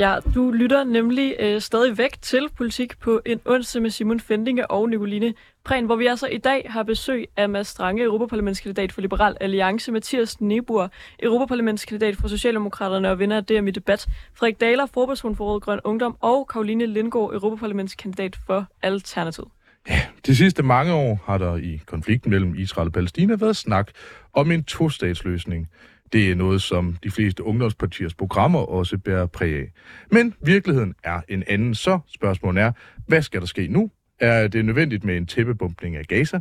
[0.00, 4.88] Ja, du lytter nemlig øh, stadigvæk til Politik på en onsdag med Simon Fendinge og
[4.88, 5.34] Nicoline
[5.64, 9.92] Prehn, hvor vi altså i dag har besøg af Mads Strange, Europaparlamentskandidat for Liberal Alliance,
[9.92, 10.90] Mathias Nebur,
[11.22, 15.80] Europaparlamentskandidat for Socialdemokraterne og vinder af DM i debat, Frederik Daler, forperson for Rød Grøn
[15.84, 19.48] Ungdom, og Karoline Lindgaard, Europaparlamentskandidat for Alternativet.
[19.88, 23.90] Ja, De sidste mange år har der i konflikten mellem Israel og Palæstina været snak
[24.32, 25.68] om en to-statsløsning.
[26.12, 29.72] Det er noget, som de fleste ungdomspartiers programmer også bærer præg af.
[30.10, 32.72] Men virkeligheden er en anden, så spørgsmålet er,
[33.06, 33.90] hvad skal der ske nu?
[34.20, 36.40] Er det nødvendigt med en tæppebumpning af Gaza?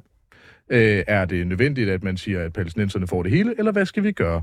[0.69, 4.03] Øh, er det nødvendigt, at man siger, at palæstinenserne får det hele, eller hvad skal
[4.03, 4.41] vi gøre?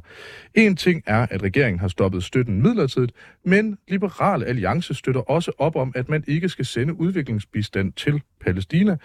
[0.55, 3.13] En ting er, at regeringen har stoppet støtten midlertidigt,
[3.45, 8.97] men Liberal Alliance støtter også op om, at man ikke skal sende udviklingsbistand til Palæstina,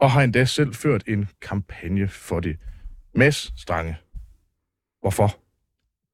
[0.00, 2.56] og har endda selv ført en kampagne for det.
[3.14, 3.96] Mads Strange.
[5.06, 5.36] Hvorfor?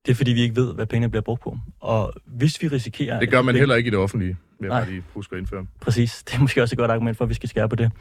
[0.06, 1.58] Det er, fordi vi ikke ved, hvad pengene bliver brugt på.
[1.80, 3.20] Og hvis vi risikerer...
[3.20, 5.66] Det gør man heller ikke i det offentlige, vil jeg bare lige huske at indføre.
[5.80, 6.22] Præcis.
[6.22, 7.92] Det er måske også et godt argument for, at vi skal skære på det.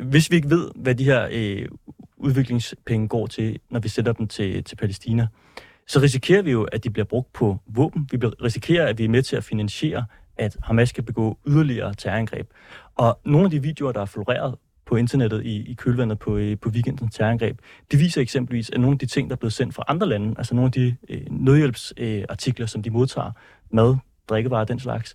[0.00, 1.68] Hvis vi ikke ved, hvad de her øh,
[2.16, 5.26] udviklingspenge går til, når vi sætter dem til, til Palæstina,
[5.86, 8.08] så risikerer vi jo, at de bliver brugt på våben.
[8.10, 10.04] Vi risikerer, at vi er med til at finansiere,
[10.36, 12.50] at Hamas skal begå yderligere terrorangreb.
[12.94, 14.54] Og nogle af de videoer, der er floreret
[14.86, 17.58] på internettet i, i kølvandet på, øh, på weekendens terrorangreb,
[17.90, 20.34] det viser eksempelvis, at nogle af de ting, der er blevet sendt fra andre lande,
[20.38, 23.30] altså nogle af de øh, nødhjælpsartikler, øh, artikler, som de modtager,
[23.70, 23.96] mad,
[24.28, 25.14] drikkevarer den slags,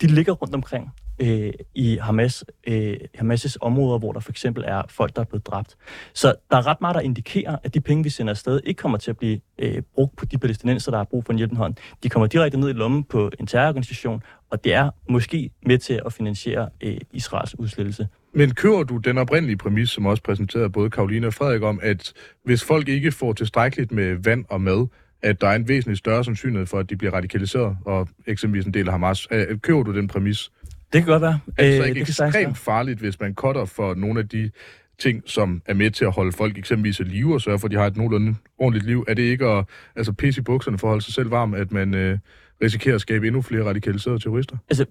[0.00, 4.82] de ligger rundt omkring øh, i Hamas, øh, Hamas' områder, hvor der for eksempel er
[4.88, 5.76] folk, der er blevet dræbt.
[6.14, 8.98] Så der er ret meget, der indikerer, at de penge, vi sender afsted, ikke kommer
[8.98, 11.74] til at blive øh, brugt på de palæstinenser, der har brug for en hjælpende hånd.
[12.02, 16.00] De kommer direkte ned i lommen på en terrororganisation, og det er måske med til
[16.06, 18.08] at finansiere øh, Israels udslettelse.
[18.34, 22.12] Men kører du den oprindelige præmis, som også præsenterede både Karoline og Frederik om, at
[22.44, 24.86] hvis folk ikke får tilstrækkeligt med vand og mad,
[25.22, 28.74] at der er en væsentlig større sandsynlighed for, at de bliver radikaliseret, og eksempelvis en
[28.74, 29.26] del af Hamas.
[29.30, 30.50] Øh, Kører du den præmis?
[30.92, 31.40] Det kan godt være.
[31.58, 32.28] Er det så Øh, ikke være.
[32.28, 34.50] ekstremt farligt, hvis man cutter for nogle af de
[34.98, 37.70] ting, som er med til at holde folk eksempelvis i live og sørge for, at
[37.72, 39.04] de har et nogenlunde ordentligt liv?
[39.08, 39.64] Er det ikke at
[39.96, 42.18] altså, pisse i bukserne for at holde sig selv varm, at man øh,
[42.62, 44.56] risikerer at skabe endnu flere radikaliserede terrorister?
[44.70, 44.84] Altså,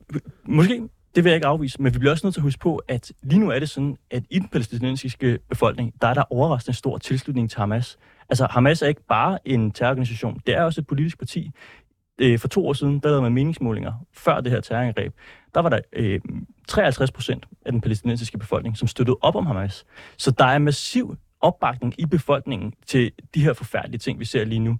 [0.45, 0.81] måske,
[1.15, 3.11] det vil jeg ikke afvise, men vi bliver også nødt til at huske på, at
[3.23, 6.97] lige nu er det sådan, at i den palæstinensiske befolkning, der er der overraskende stor
[6.97, 7.97] tilslutning til Hamas.
[8.29, 11.51] Altså, Hamas er ikke bare en terrororganisation, det er også et politisk parti.
[12.21, 15.13] Øh, For to år siden, der lavede man meningsmålinger før det her terrorangreb.
[15.53, 16.19] Der var der øh,
[16.67, 19.85] 53 procent af den palæstinensiske befolkning, som støttede op om Hamas.
[20.17, 24.59] Så der er massiv opbakning i befolkningen til de her forfærdelige ting, vi ser lige
[24.59, 24.77] nu.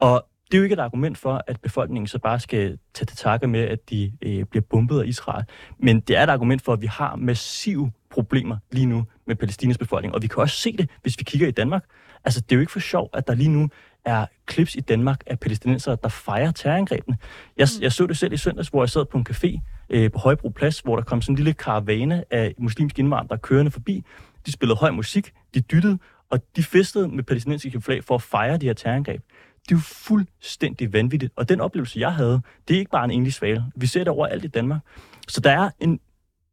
[0.00, 3.16] Og det er jo ikke et argument for, at befolkningen så bare skal tage til
[3.16, 5.44] takke med, at de øh, bliver bombet af Israel.
[5.78, 9.78] Men det er et argument for, at vi har massive problemer lige nu med Palæstinas
[9.78, 10.14] befolkning.
[10.14, 11.84] Og vi kan også se det, hvis vi kigger i Danmark.
[12.24, 13.68] Altså, det er jo ikke for sjov, at der lige nu
[14.04, 17.16] er clips i Danmark af palæstinenser, der fejrer terrorangrebene.
[17.56, 20.18] Jeg, jeg så det selv i søndags, hvor jeg sad på en café øh, på
[20.18, 24.04] Højbro Plads, hvor der kom sådan en lille karavane af muslimske indvandrere kørende forbi.
[24.46, 25.98] de spillede høj musik, de dyttede,
[26.30, 29.22] og de festede med palæstinensiske flag for at fejre de her terrorangreb.
[29.68, 33.10] Det er jo fuldstændig vanvittigt, og den oplevelse, jeg havde, det er ikke bare en
[33.10, 33.64] enlig svale.
[33.76, 34.80] Vi ser det overalt i Danmark.
[35.28, 36.00] Så der er en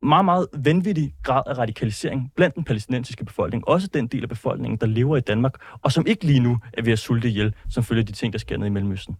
[0.03, 3.67] meget, meget vanvittig grad af radikalisering blandt den palæstinensiske befolkning.
[3.67, 6.81] Også den del af befolkningen, der lever i Danmark, og som ikke lige nu er
[6.81, 9.17] ved at sulte ihjel, som følger de ting, der sker nede i Mellemøsten.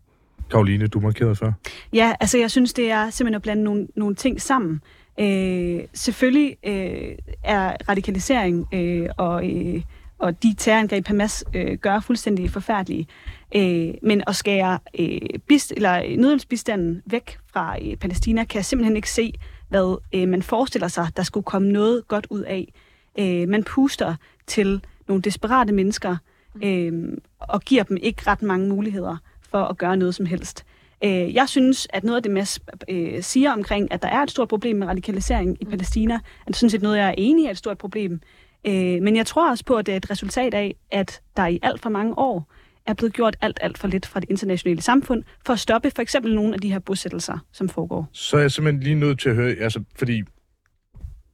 [0.51, 1.51] Karoline, du markerede før.
[1.93, 4.81] Ja, altså jeg synes, det er simpelthen at blande nogle, nogle ting sammen.
[5.19, 9.81] Øh, selvfølgelig øh, er radikalisering øh, og, øh,
[10.21, 13.07] og de terrorangreb, Hamas øh, gør fuldstændig forfærdelige.
[13.55, 18.95] Øh, men at skære øh, bist, eller nødhjælpsbistanden væk fra øh, Palæstina, kan jeg simpelthen
[18.95, 19.33] ikke se,
[19.69, 22.73] hvad øh, man forestiller sig, der skulle komme noget godt ud af.
[23.19, 24.15] Øh, man puster
[24.47, 26.17] til nogle desperate mennesker
[26.63, 29.17] øh, og giver dem ikke ret mange muligheder
[29.49, 30.65] for at gøre noget som helst.
[31.03, 32.59] Øh, jeg synes, at noget af det, Mads
[32.89, 36.13] øh, siger omkring, at der er et stort problem med radikalisering i Palæstina,
[36.47, 38.21] er sådan set noget, jeg er enig i er et stort problem.
[38.67, 41.59] Øh, men jeg tror også på, at det er et resultat af, at der i
[41.61, 42.53] alt for mange år
[42.85, 46.01] er blevet gjort alt, alt for lidt fra det internationale samfund for at stoppe for
[46.01, 48.09] eksempel nogle af de her bosættelser, som foregår.
[48.11, 50.23] Så er jeg simpelthen lige nødt til at høre, altså, fordi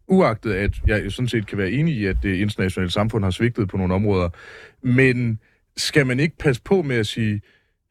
[0.07, 3.69] uagtet at jeg sådan set kan være enig i, at det internationale samfund har svigtet
[3.69, 4.29] på nogle områder,
[4.81, 5.39] men
[5.77, 7.41] skal man ikke passe på med at sige,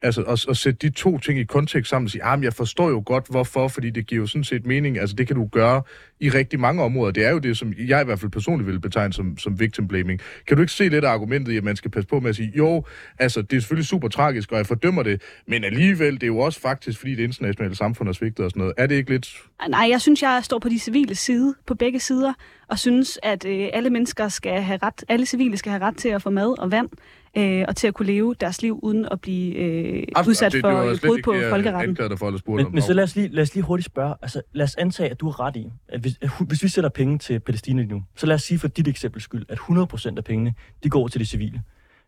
[0.01, 2.89] altså at, at sætte de to ting i kontekst sammen og sige, ah, jeg forstår
[2.89, 5.81] jo godt hvorfor, fordi det giver jo sådan set mening, altså det kan du gøre
[6.19, 7.11] i rigtig mange områder.
[7.11, 9.87] Det er jo det, som jeg i hvert fald personligt vil betegne som, som victim
[9.87, 10.21] blaming.
[10.47, 12.35] Kan du ikke se lidt af argumentet i, at man skal passe på med at
[12.35, 12.85] sige, jo,
[13.19, 16.39] altså det er selvfølgelig super tragisk, og jeg fordømmer det, men alligevel, det er jo
[16.39, 18.73] også faktisk, fordi det internationale samfund har svigtet og sådan noget.
[18.77, 19.35] Er det ikke lidt...
[19.69, 22.33] Nej, jeg synes, jeg står på de civile side, på begge sider,
[22.67, 26.09] og synes, at øh, alle mennesker skal have ret, alle civile skal have ret til
[26.09, 26.89] at få mad og vand,
[27.37, 30.61] øh, og til at kunne leve deres liv uden at blive øh, Absolut, udsat det-
[30.61, 31.95] for det brud ikke på det, jeg folkeretten.
[31.95, 32.73] dig for, eller spurgte Men, om.
[32.73, 35.19] men så lad os, lige, lad os lige hurtigt spørge, altså lad os antage, at
[35.19, 38.03] du har ret i, at hvis, at hvis vi sætter penge til Palæstina lige nu,
[38.15, 41.21] så lad os sige for dit eksempel skyld, at 100% af pengene, de går til
[41.21, 41.61] de civile.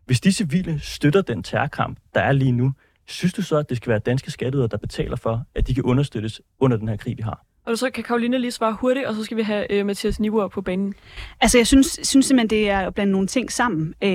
[0.06, 2.72] Hvis de civile støtter den terrorkamp, der er lige nu,
[3.06, 5.82] synes du så, at det skal være danske skatteydere, der betaler for, at de kan
[5.84, 7.44] understøttes under den her krig, vi har?
[7.64, 10.48] Og så kan Karoline lige svare hurtigt, og så skal vi have øh, Mathias Niver
[10.48, 10.94] på banen.
[11.40, 13.94] Altså, jeg synes, synes simpelthen, det er at blande nogle ting sammen.
[14.02, 14.10] Øh,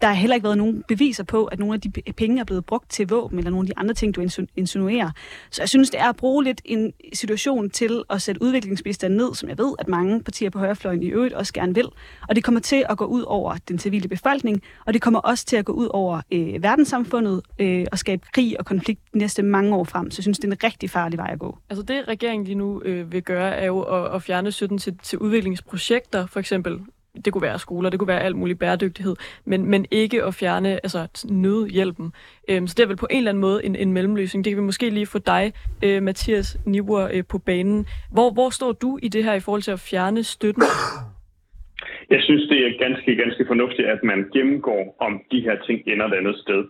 [0.00, 2.64] der har heller ikke været nogen beviser på, at nogle af de penge er blevet
[2.64, 5.10] brugt til våben, eller nogle af de andre ting, du insinuerer.
[5.50, 9.34] Så jeg synes, det er at bruge lidt en situation til at sætte udviklingsbistand ned,
[9.34, 11.88] som jeg ved, at mange partier på højrefløjen i øvrigt også gerne vil.
[12.28, 15.46] Og det kommer til at gå ud over den civile befolkning, og det kommer også
[15.46, 19.42] til at gå ud over øh, verdenssamfundet øh, og skabe krig og konflikt de næste
[19.42, 20.10] mange år frem.
[20.10, 21.58] Så jeg synes, det er en rigtig farlig vej at gå.
[21.70, 24.98] Altså det, regeringen lige nu øh, vil gøre, er jo at, at fjerne støtten til,
[25.02, 26.80] til udviklingsprojekter, for eksempel.
[27.24, 30.68] Det kunne være skoler, det kunne være alt muligt bæredygtighed, men, men ikke at fjerne
[30.68, 32.12] altså, nødhjælpen.
[32.48, 34.44] Øhm, så det er vel på en eller anden måde en, en mellemløsning.
[34.44, 35.52] Det kan vi måske lige få dig,
[35.84, 37.86] øh, Mathias Niver, øh, på banen.
[38.12, 40.62] Hvor, hvor står du i det her i forhold til at fjerne støtten?
[42.10, 46.06] Jeg synes, det er ganske, ganske fornuftigt, at man gennemgår, om de her ting ender
[46.06, 46.64] et andet sted.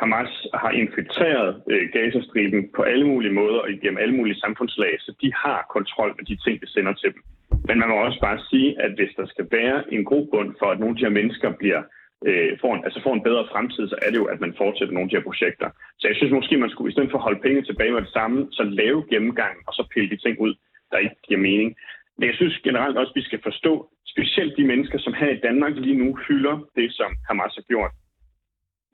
[0.00, 5.10] Hamas har infiltreret øh, Gazastriben på alle mulige måder og igennem alle mulige samfundslag, så
[5.22, 7.22] de har kontrol med de ting, vi sender til dem.
[7.68, 10.66] Men man må også bare sige, at hvis der skal være en god grund for,
[10.66, 11.82] at nogle af de her mennesker bliver,
[12.28, 14.94] øh, får, en, altså får en bedre fremtid, så er det jo, at man fortsætter
[14.94, 15.68] nogle af de her projekter.
[15.98, 18.12] Så jeg synes måske, man skulle i stedet for at holde penge tilbage med det
[18.18, 20.54] samme, så lave gennemgang og så pille de ting ud,
[20.90, 21.76] der ikke giver mening.
[22.18, 23.72] Men jeg synes generelt også, at vi skal forstå,
[24.14, 27.92] specielt de mennesker, som her i Danmark lige nu hylder det, som Hamas har gjort.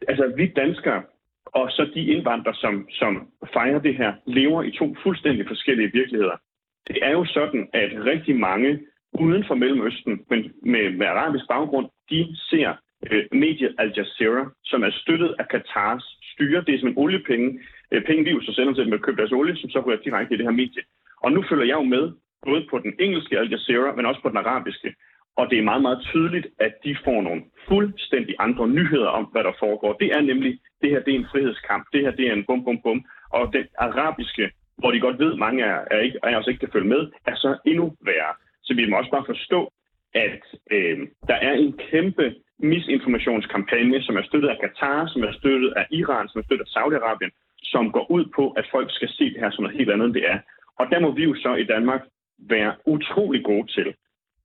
[0.08, 1.02] Altså, vi danskere,
[1.46, 6.36] og så de indvandrere, som, som fejrer det her, lever i to fuldstændig forskellige virkeligheder.
[6.88, 8.80] Det er jo sådan, at rigtig mange
[9.12, 12.74] uden for Mellemøsten, men med, med arabisk baggrund, de ser
[13.10, 16.64] øh, mediet Al Jazeera, som er støttet af Katars styre.
[16.66, 17.60] Det er som en oliepenge.
[17.92, 19.98] Øh, penge, de jo så sender til dem at købe deres olie, som så ryger
[19.98, 20.82] direkte i det her medie.
[21.24, 22.12] Og nu følger jeg jo med,
[22.46, 24.94] både på den engelske Al Jazeera, men også på den arabiske.
[25.36, 29.44] Og det er meget, meget tydeligt, at de får nogle fuldstændig andre nyheder om, hvad
[29.44, 29.92] der foregår.
[29.92, 32.64] Det er nemlig, det her det er en frihedskamp, det her det er en bum,
[32.64, 33.04] bum, bum.
[33.30, 36.72] Og den arabiske, hvor de godt ved, mange er, er, ikke, er også ikke kan
[36.72, 38.34] følge med, er så endnu værre.
[38.62, 39.72] Så vi må også bare forstå,
[40.14, 45.72] at øh, der er en kæmpe misinformationskampagne, som er støttet af Katar, som er støttet
[45.76, 49.24] af Iran, som er støttet af Saudi-Arabien, som går ud på, at folk skal se
[49.24, 50.38] det her som noget helt andet, end det er.
[50.78, 52.02] Og der må vi jo så i Danmark
[52.38, 53.94] være utrolig gode til.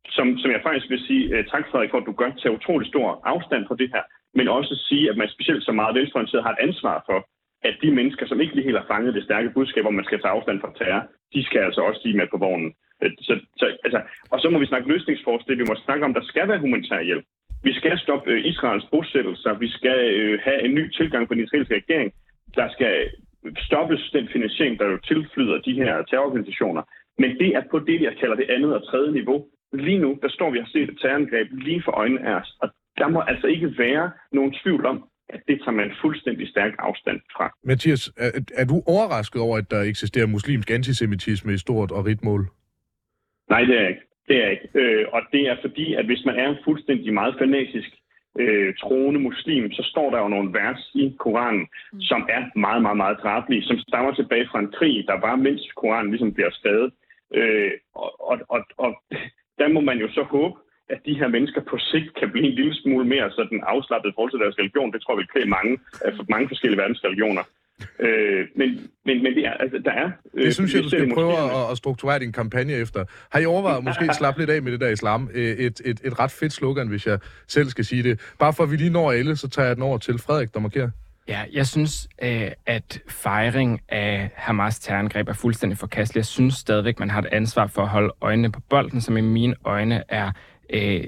[0.10, 2.88] Som, som jeg faktisk vil sige, uh, tak Frederik for, at du gør tage utrolig
[2.88, 4.04] stor afstand fra det her,
[4.38, 7.20] men også sige, at man specielt så meget venstreorienteret har et ansvar for,
[7.64, 10.20] at de mennesker, som ikke lige helt har fanget det stærke budskab, om man skal
[10.20, 11.04] tage afstand fra terror,
[11.34, 12.74] de skal altså også sige med på vognen.
[13.04, 14.02] Øh, så, så, altså,
[14.32, 15.58] og så må vi snakke løsningsforslag.
[15.58, 17.26] Vi må snakke om, at der skal være humanitær hjælp.
[17.64, 19.54] Vi skal stoppe øh, Israels bosættelser.
[19.54, 22.12] Vi skal øh, have en ny tilgang på den israelske regering.
[22.56, 22.94] Der skal
[23.46, 26.84] øh, stoppes den finansiering, der jo tilflyder de her terrororganisationer.
[27.18, 29.46] Men det er på det, jeg kalder det andet og tredje niveau.
[29.74, 32.58] Lige nu, der står vi og har set et terrorangreb lige for øjnene af os,
[32.62, 36.74] og der må altså ikke være nogen tvivl om, at det tager man fuldstændig stærk
[36.80, 37.52] afstand fra.
[37.64, 42.24] Mathias, er, er du overrasket over, at der eksisterer muslimsk antisemitisme i stort og rigt
[42.24, 42.48] mål?
[43.50, 44.02] Nej, det er jeg ikke.
[44.28, 44.70] Det er jeg ikke.
[44.74, 47.90] Øh, og det er fordi, at hvis man er en fuldstændig meget fanatisk
[48.40, 52.02] øh, troende muslim, så står der jo nogle vers i Koranen, mm.
[52.02, 55.72] som er meget, meget, meget drabelige, som stammer tilbage fra en krig, der var mens
[55.76, 56.94] Koranen ligesom bliver skrevet.
[57.34, 59.02] Øh, og, og, og, og
[59.60, 60.56] der må man jo så håbe,
[60.90, 64.16] at de her mennesker på sigt kan blive en lille smule mere sådan afslappet i
[64.16, 64.94] forhold til deres religion.
[64.94, 65.74] Det tror jeg vil klæde mange,
[66.18, 67.44] for mange forskellige verdensreligioner.
[68.00, 68.70] Øh, men,
[69.06, 70.12] men, men det er, altså, der er...
[70.34, 73.06] Øh, det synes jeg, du skal prøve at, at strukturere din kampagne efter.
[73.32, 75.30] Har I overvejet måske at slappe lidt af med det der islam?
[75.34, 78.34] Øh, et, et, et ret fedt slogan, hvis jeg selv skal sige det.
[78.40, 80.60] Bare for at vi lige når alle, så tager jeg den over til Frederik, der
[80.60, 80.90] markerer.
[81.28, 86.20] Ja, jeg synes, øh, at fejring af Hamas terrorangreb er fuldstændig forkastelig.
[86.20, 89.22] Jeg synes stadigvæk, man har et ansvar for at holde øjnene på bolden, som i
[89.22, 90.32] mine øjne er
[90.70, 91.04] øh,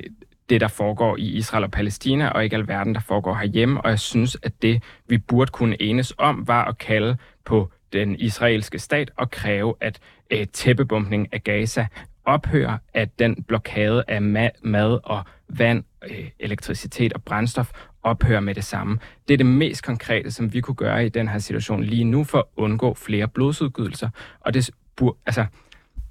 [0.50, 3.82] det, der foregår i Israel og Palæstina, og ikke alverden, der foregår herhjemme.
[3.82, 8.16] Og jeg synes, at det, vi burde kunne enes om, var at kalde på den
[8.16, 10.00] israelske stat og kræve, at
[10.32, 11.88] øh, tæppebumpning af Gaza
[12.26, 17.72] ophører, at den blokade af ma- mad og vand, øh, elektricitet og brændstof
[18.04, 19.00] ophører med det samme.
[19.28, 22.24] Det er det mest konkrete, som vi kunne gøre i den her situation lige nu
[22.24, 24.10] for at undgå flere blodsudgydelser.
[24.40, 24.70] Og det,
[25.26, 25.46] altså,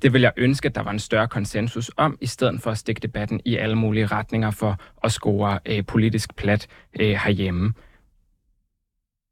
[0.02, 2.78] det vil jeg ønske, at der var en større konsensus om, i stedet for at
[2.78, 6.66] stikke debatten i alle mulige retninger for at score øh, politisk plat
[7.00, 7.72] øh, herhjemme.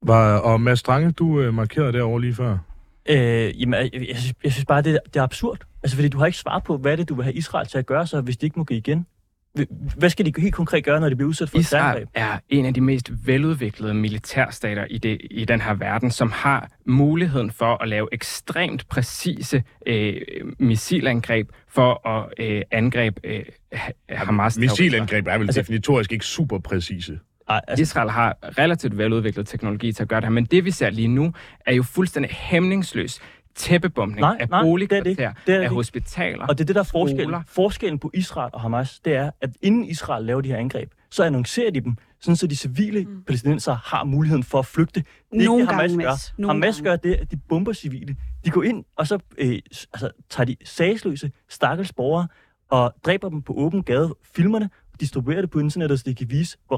[0.02, 2.58] Var, og Mads Strange, du øh, markerede derovre lige før.
[3.08, 5.58] Øh, jamen, jeg, jeg, synes, jeg synes bare, det, det er absurd.
[5.82, 7.86] Altså, fordi du har ikke svaret på, hvad det du vil have Israel til at
[7.86, 9.06] gøre så, hvis de ikke må gå igen.
[9.96, 12.66] Hvad skal de helt konkret gøre, når de bliver udsat for Israel et er en
[12.66, 17.82] af de mest veludviklede militærstater i, det, i den her verden, som har muligheden for
[17.82, 20.20] at lave ekstremt præcise øh,
[20.58, 23.44] missilangreb for at øh, angribe øh,
[24.08, 24.58] Hamas.
[24.58, 27.18] Missilangreb er vel altså, definitorisk ikke super præcise.
[27.48, 27.82] Ej, altså...
[27.82, 31.08] Israel har relativt veludviklet teknologi til at gøre det her, men det vi ser lige
[31.08, 31.32] nu
[31.66, 33.22] er jo fuldstændig hæmningsløst
[33.56, 37.42] tæppebumpning nej, af boligkvarter, af hospitaler, Og det er det, der er forskellen.
[37.46, 41.24] Forskellen på Israel og Hamas, det er, at inden Israel laver de her angreb, så
[41.24, 43.22] annoncerer de dem, sådan så de civile mm.
[43.22, 45.00] palæstinenser har muligheden for at flygte.
[45.00, 45.06] Det
[45.40, 46.42] er Nogle ikke det, Hamas gør.
[46.42, 46.90] Nogle Hamas gange.
[46.90, 48.16] gør det, at de bomber civile.
[48.44, 49.58] De går ind, og så øh,
[49.92, 52.28] altså, tager de sagsløse, stakkels borgere,
[52.70, 54.70] og dræber dem på åben gade, filmerne,
[55.00, 56.76] distribuere det på internettet, så det kan vise, hvor,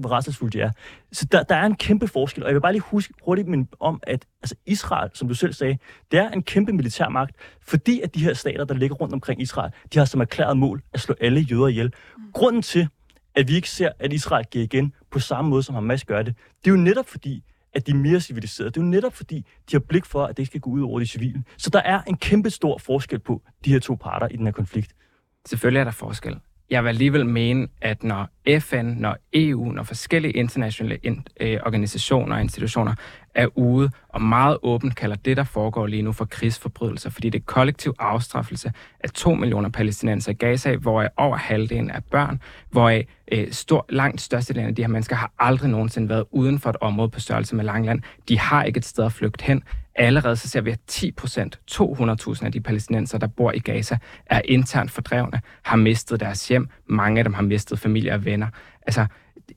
[0.00, 0.70] hvor retsfuldt de er.
[1.12, 3.68] Så der, der er en kæmpe forskel, og jeg vil bare lige huske hurtigt men
[3.80, 5.78] om, at altså Israel, som du selv sagde,
[6.10, 9.72] det er en kæmpe militærmagt, fordi at de her stater, der ligger rundt omkring Israel,
[9.94, 11.92] de har som erklæret mål at slå alle jøder ihjel.
[12.32, 12.88] Grunden til,
[13.34, 16.34] at vi ikke ser, at Israel giver igen på samme måde, som Hamas gør det,
[16.64, 17.44] det er jo netop fordi,
[17.74, 18.70] at de er mere civiliserede.
[18.70, 20.82] Det er jo netop fordi, de har blik for, at det ikke skal gå ud
[20.82, 21.44] over de civile.
[21.56, 24.52] Så der er en kæmpe stor forskel på de her to parter i den her
[24.52, 24.94] konflikt.
[25.48, 26.36] Selvfølgelig er der forskel
[26.70, 28.28] jeg vil alligevel mene, at når
[28.60, 32.94] FN, når EU, når forskellige internationale in, øh, organisationer og institutioner
[33.34, 37.38] er ude og meget åbent kalder det, der foregår lige nu for krigsforbrydelser, fordi det
[37.38, 43.02] er kollektiv afstraffelse af to millioner palæstinenser i Gaza, hvor over halvdelen er børn, hvor
[43.32, 46.76] øh, stor, langt størstedelen af de her mennesker har aldrig nogensinde været uden for et
[46.80, 48.02] område på størrelse med Langland.
[48.28, 49.62] De har ikke et sted at flygte hen.
[49.94, 53.98] Allerede så ser vi, at 10 procent, 200.000 af de palæstinenser, der bor i Gaza,
[54.26, 56.68] er internt fordrevne, har mistet deres hjem.
[56.86, 58.46] Mange af dem har mistet familie og venner.
[58.82, 59.06] Altså,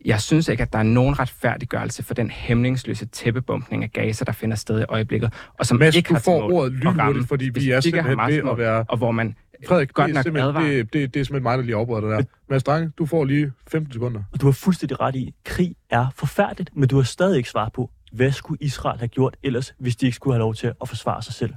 [0.06, 4.32] jeg synes ikke, at der er nogen retfærdiggørelse for den hæmningsløse tæppebumpning af Gaza, der
[4.32, 7.72] finder sted i øjeblikket, og som Mads, ikke du har får ordet lynhurtigt, fordi vi
[7.72, 8.86] er simpelthen ved at være...
[8.88, 9.36] Og hvor man
[9.68, 12.02] Frederik, godt det, er nok det, det, det, det er simpelthen mig, der lige afbryder
[12.02, 12.24] det der.
[12.50, 14.24] Mads Drange, du får lige 15 sekunder.
[14.34, 17.70] Og du har fuldstændig ret i, krig er forfærdeligt, men du har stadig ikke svar
[17.70, 20.90] på, hvad skulle Israel have gjort ellers, hvis de ikke skulle have lov til at
[20.90, 21.54] forsvare sig selv?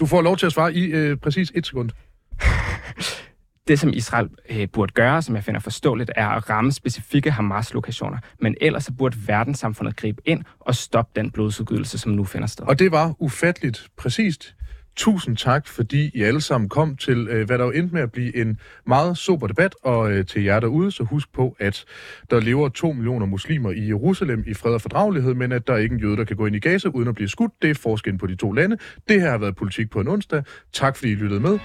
[0.00, 1.90] Du får lov til at svare i øh, præcis et sekund.
[3.68, 8.18] Det, som Israel øh, burde gøre, som jeg finder forståeligt, er at ramme specifikke Hamas-lokationer.
[8.40, 12.66] Men ellers så burde verdenssamfundet gribe ind og stoppe den blodsudgydelse, som nu finder sted.
[12.66, 14.54] Og det var ufatteligt præcist.
[14.96, 18.12] Tusind tak, fordi I alle sammen kom til, øh, hvad der jo endte med at
[18.12, 21.84] blive en meget sober debat, og øh, til jer derude, så husk på, at
[22.30, 25.78] der lever to millioner muslimer i Jerusalem i fred og fordragelighed, men at der er
[25.78, 27.52] ikke en jøde, der kan gå ind i Gaza uden at blive skudt.
[27.62, 28.76] Det er forskellen på de to lande.
[29.08, 30.42] Det her har været politik på en onsdag.
[30.72, 31.58] Tak fordi I lyttede med.